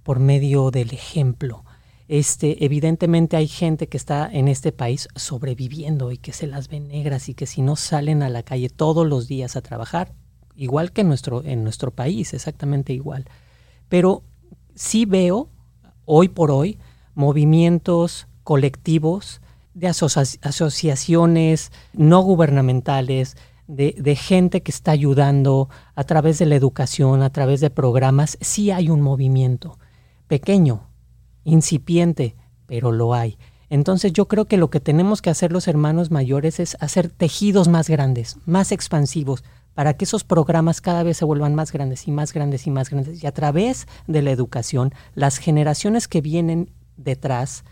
[0.03, 1.63] por medio del ejemplo,
[2.09, 6.87] este, evidentemente hay gente que está en este país sobreviviendo y que se las ven
[6.87, 10.11] negras y que si no salen a la calle todos los días a trabajar,
[10.55, 13.25] igual que en nuestro, en nuestro país, exactamente igual.
[13.89, 14.23] Pero
[14.73, 15.49] sí veo,
[16.05, 16.79] hoy por hoy,
[17.13, 19.39] movimientos colectivos
[19.75, 23.37] de asociaciones no gubernamentales,
[23.67, 28.35] de, de, gente que está ayudando a través de la educación, a través de programas,
[28.41, 29.77] sí hay un movimiento
[30.27, 30.88] pequeño,
[31.49, 32.35] incipiente,
[32.65, 33.37] pero lo hay.
[33.69, 37.67] Entonces yo creo que lo que tenemos que hacer los hermanos mayores es hacer tejidos
[37.67, 39.43] más grandes, más expansivos,
[39.75, 42.89] para que esos programas cada vez se vuelvan más grandes y más grandes y más
[42.89, 43.23] grandes.
[43.23, 47.63] Y a través de la educación, las generaciones que vienen detrás,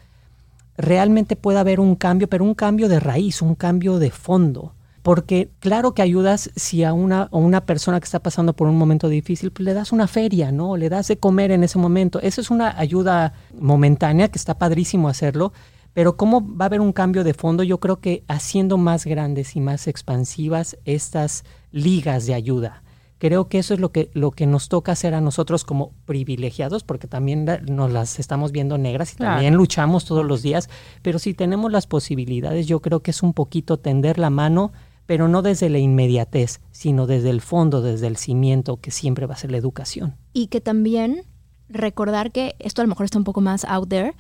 [0.78, 4.73] realmente pueda haber un cambio, pero un cambio de raíz, un cambio de fondo
[5.07, 9.07] porque claro que ayudas si a una, una persona que está pasando por un momento
[9.07, 10.75] difícil, pues le das una feria, ¿no?
[10.75, 12.19] Le das de comer en ese momento.
[12.19, 15.53] Eso es una ayuda momentánea, que está padrísimo hacerlo,
[15.93, 19.55] pero cómo va a haber un cambio de fondo, yo creo que haciendo más grandes
[19.55, 22.83] y más expansivas estas ligas de ayuda.
[23.17, 26.83] Creo que eso es lo que, lo que nos toca hacer a nosotros como privilegiados,
[26.83, 30.69] porque también nos las estamos viendo negras y también luchamos todos los días,
[31.01, 34.73] pero si tenemos las posibilidades, yo creo que es un poquito tender la mano
[35.07, 39.33] pero no desde la inmediatez, sino desde el fondo, desde el cimiento que siempre va
[39.33, 40.15] a ser la educación.
[40.33, 41.23] Y que también
[41.69, 44.13] recordar que esto a lo mejor está un poco más out there,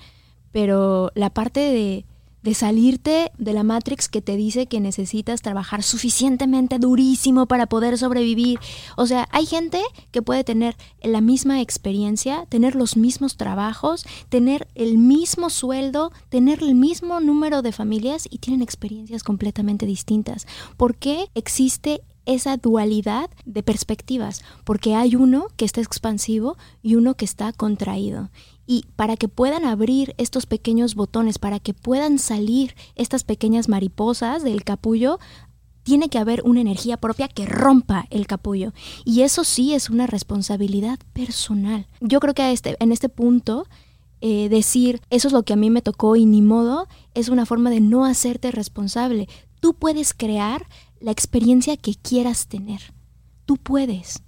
[0.51, 2.05] pero la parte de
[2.43, 7.97] de salirte de la Matrix que te dice que necesitas trabajar suficientemente durísimo para poder
[7.97, 8.59] sobrevivir.
[8.95, 9.81] O sea, hay gente
[10.11, 16.61] que puede tener la misma experiencia, tener los mismos trabajos, tener el mismo sueldo, tener
[16.61, 20.47] el mismo número de familias y tienen experiencias completamente distintas.
[20.77, 24.43] ¿Por qué existe esa dualidad de perspectivas?
[24.63, 28.29] Porque hay uno que está expansivo y uno que está contraído.
[28.67, 34.43] Y para que puedan abrir estos pequeños botones, para que puedan salir estas pequeñas mariposas
[34.43, 35.19] del capullo,
[35.87, 38.73] tiene que haber una energía propia que rompa el capullo.
[39.05, 41.87] Y eso sí es una responsabilidad personal.
[42.01, 43.65] Yo creo que a este, en este punto,
[44.19, 47.45] eh, decir eso es lo que a mí me tocó y ni modo, es una
[47.45, 49.29] forma de no hacerte responsable.
[49.61, 50.67] Tú puedes crear
[50.99, 52.81] la experiencia que quieras tener.
[53.45, 54.21] Tú puedes.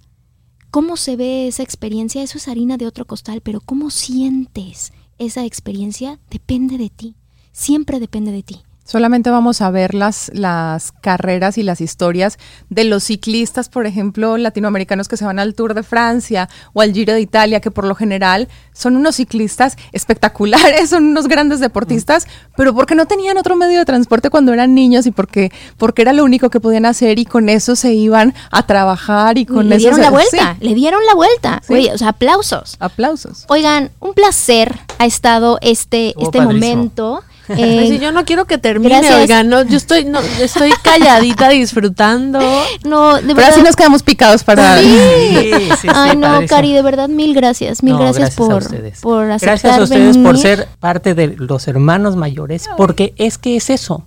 [0.70, 2.22] ¿Cómo se ve esa experiencia?
[2.22, 6.20] Eso es harina de otro costal, pero ¿cómo sientes esa experiencia?
[6.30, 7.16] Depende de ti.
[7.50, 8.62] Siempre depende de ti.
[8.84, 12.38] Solamente vamos a ver las, las carreras y las historias
[12.70, 16.92] de los ciclistas, por ejemplo, latinoamericanos que se van al Tour de Francia o al
[16.92, 22.26] Giro de Italia, que por lo general son unos ciclistas espectaculares, son unos grandes deportistas,
[22.56, 26.12] pero porque no tenían otro medio de transporte cuando eran niños y porque, porque era
[26.12, 29.76] lo único que podían hacer y con eso se iban a trabajar y con le
[29.76, 29.84] eso...
[29.84, 32.76] Dieron la vuelta, Le dieron la vuelta, o sea, aplausos.
[32.80, 33.44] Aplausos.
[33.48, 37.22] Oigan, un placer ha estado este, este momento.
[37.60, 39.02] Eh, yo no quiero que termine,
[39.44, 42.40] no, yo estoy, no, estoy calladita disfrutando.
[42.84, 44.78] No, de Pero así nos quedamos picados para.
[44.78, 44.88] Sí,
[45.80, 48.64] sí, Ay, no, Cari, de verdad, mil gracias, mil gracias, por,
[49.00, 53.56] por aceptar Gracias a ustedes por ser parte de los hermanos mayores, porque es que
[53.56, 54.04] es eso.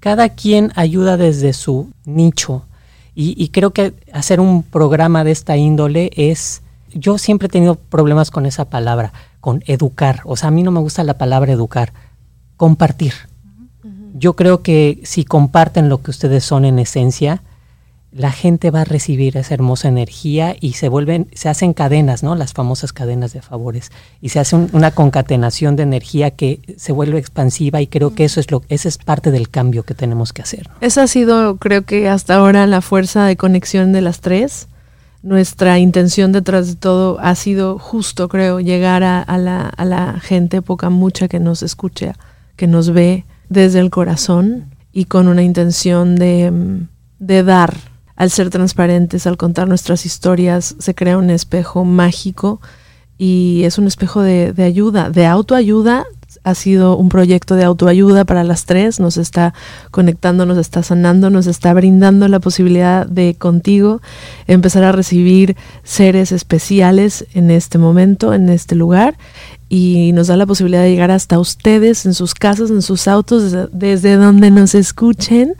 [0.00, 2.64] Cada quien ayuda desde su nicho.
[3.14, 6.62] Y, y creo que hacer un programa de esta índole es.
[6.92, 10.20] Yo siempre he tenido problemas con esa palabra, con educar.
[10.24, 11.92] O sea, a mí no me gusta la palabra educar
[12.56, 13.12] compartir.
[14.14, 17.42] Yo creo que si comparten lo que ustedes son en esencia,
[18.14, 22.36] la gente va a recibir esa hermosa energía y se vuelven, se hacen cadenas, ¿no?
[22.36, 23.90] Las famosas cadenas de favores.
[24.20, 28.38] Y se hace una concatenación de energía que se vuelve expansiva y creo que eso
[28.38, 30.70] es lo, esa es parte del cambio que tenemos que hacer.
[30.80, 34.68] Esa ha sido, creo que hasta ahora, la fuerza de conexión de las tres.
[35.22, 40.62] Nuestra intención detrás de todo ha sido justo, creo, llegar a, la, a la gente,
[40.62, 42.14] poca, mucha que nos escucha
[42.56, 46.88] que nos ve desde el corazón y con una intención de, mm,
[47.18, 47.76] de dar.
[48.16, 52.60] Al ser transparentes, al contar nuestras historias, se crea un espejo mágico
[53.18, 56.06] y es un espejo de, de ayuda, de autoayuda
[56.44, 59.54] ha sido un proyecto de autoayuda para las tres, nos está
[59.90, 64.00] conectando, nos está sanando, nos está brindando la posibilidad de contigo
[64.46, 69.16] empezar a recibir seres especiales en este momento, en este lugar
[69.68, 73.56] y nos da la posibilidad de llegar hasta ustedes en sus casas, en sus autos,
[73.72, 75.54] desde, donde nos escuchen,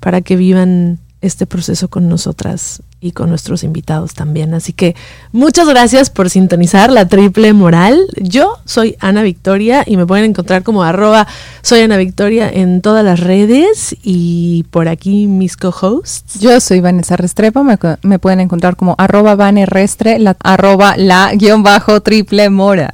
[0.00, 4.54] para que vivan este proceso con nosotras y con nuestros invitados también.
[4.54, 4.96] Así que
[5.32, 7.98] muchas gracias por sintonizar la triple moral.
[8.16, 11.26] Yo soy Ana Victoria y me pueden encontrar como arroba
[11.62, 16.40] soy Ana Victoria en todas las redes y por aquí mis co-hosts.
[16.40, 22.00] Yo soy Vanessa Restrepo, me, pueden encontrar como arroba Restre, la, arroba la guion bajo
[22.00, 22.90] triple moral.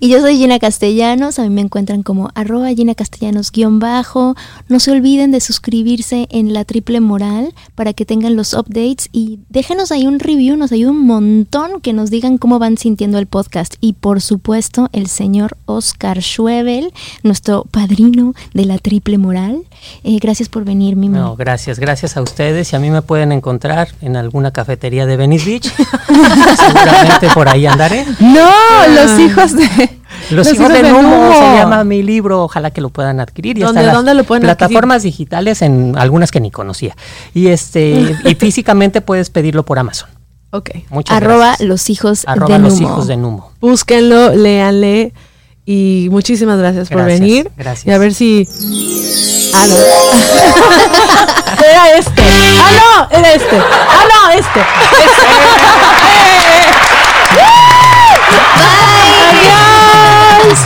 [0.00, 4.34] Y yo soy Gina Castellanos, a mí me encuentran como arroba Gina Castellanos guion bajo.
[4.68, 9.40] No se olviden de suscribirse en la triple moral para que tengan los updates y
[9.48, 13.26] déjenos ahí un review, nos ayuda un montón que nos digan cómo van sintiendo el
[13.26, 13.74] podcast.
[13.80, 19.62] Y por supuesto, el señor Oscar Schwebel, nuestro padrino de la triple moral.
[20.04, 21.18] Eh, gracias por venir, Mimi.
[21.18, 22.72] No, gracias, gracias a ustedes.
[22.72, 25.72] Y a mí me pueden encontrar en alguna cafetería de Venice Beach.
[26.56, 28.04] Seguramente por ahí andaré.
[28.20, 28.50] No,
[28.94, 33.20] los hijos de los, hijos, de Numo, se llama mi libro, ojalá que lo puedan
[33.20, 33.58] adquirir.
[33.58, 36.96] Y ¿Dónde, ¿dónde lo pueden Plataformas digitales en algunas que ni conocía.
[37.34, 40.08] Y este y físicamente puedes pedirlo por Amazon.
[40.50, 40.70] Ok.
[40.90, 42.88] Muchas Arroba los hijos Arroba de los Numo.
[42.88, 43.52] hijos de Numo.
[43.60, 45.12] Búsquenlo, léanle.
[45.64, 47.50] Y muchísimas gracias, por Gracias, venir.
[47.56, 47.86] gracias.
[47.86, 48.48] Y a ver si.
[49.54, 49.76] Ah, no.
[51.64, 52.22] era este.
[52.60, 52.70] Ah,
[53.10, 53.56] no, era este.
[53.56, 54.60] Ah, no, este.
[59.22, 60.58] Adiós.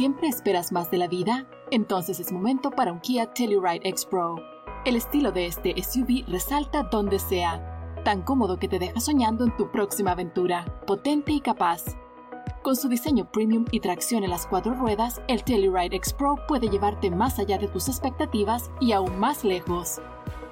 [0.00, 1.46] ¿Siempre esperas más de la vida?
[1.70, 4.36] Entonces es momento para un Kia Telluride X Pro.
[4.86, 9.54] El estilo de este SUV resalta donde sea, tan cómodo que te deja soñando en
[9.58, 11.84] tu próxima aventura, potente y capaz.
[12.62, 16.70] Con su diseño premium y tracción en las cuatro ruedas, el Telluride X Pro puede
[16.70, 20.00] llevarte más allá de tus expectativas y aún más lejos.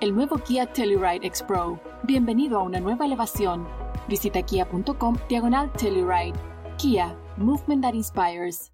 [0.03, 1.81] El nuevo Kia Telluride X Pro.
[2.03, 3.67] Bienvenido a una nueva elevación.
[4.09, 6.35] Visita kia.com diagonal Telluride.
[6.77, 8.71] Kia, movement that inspires.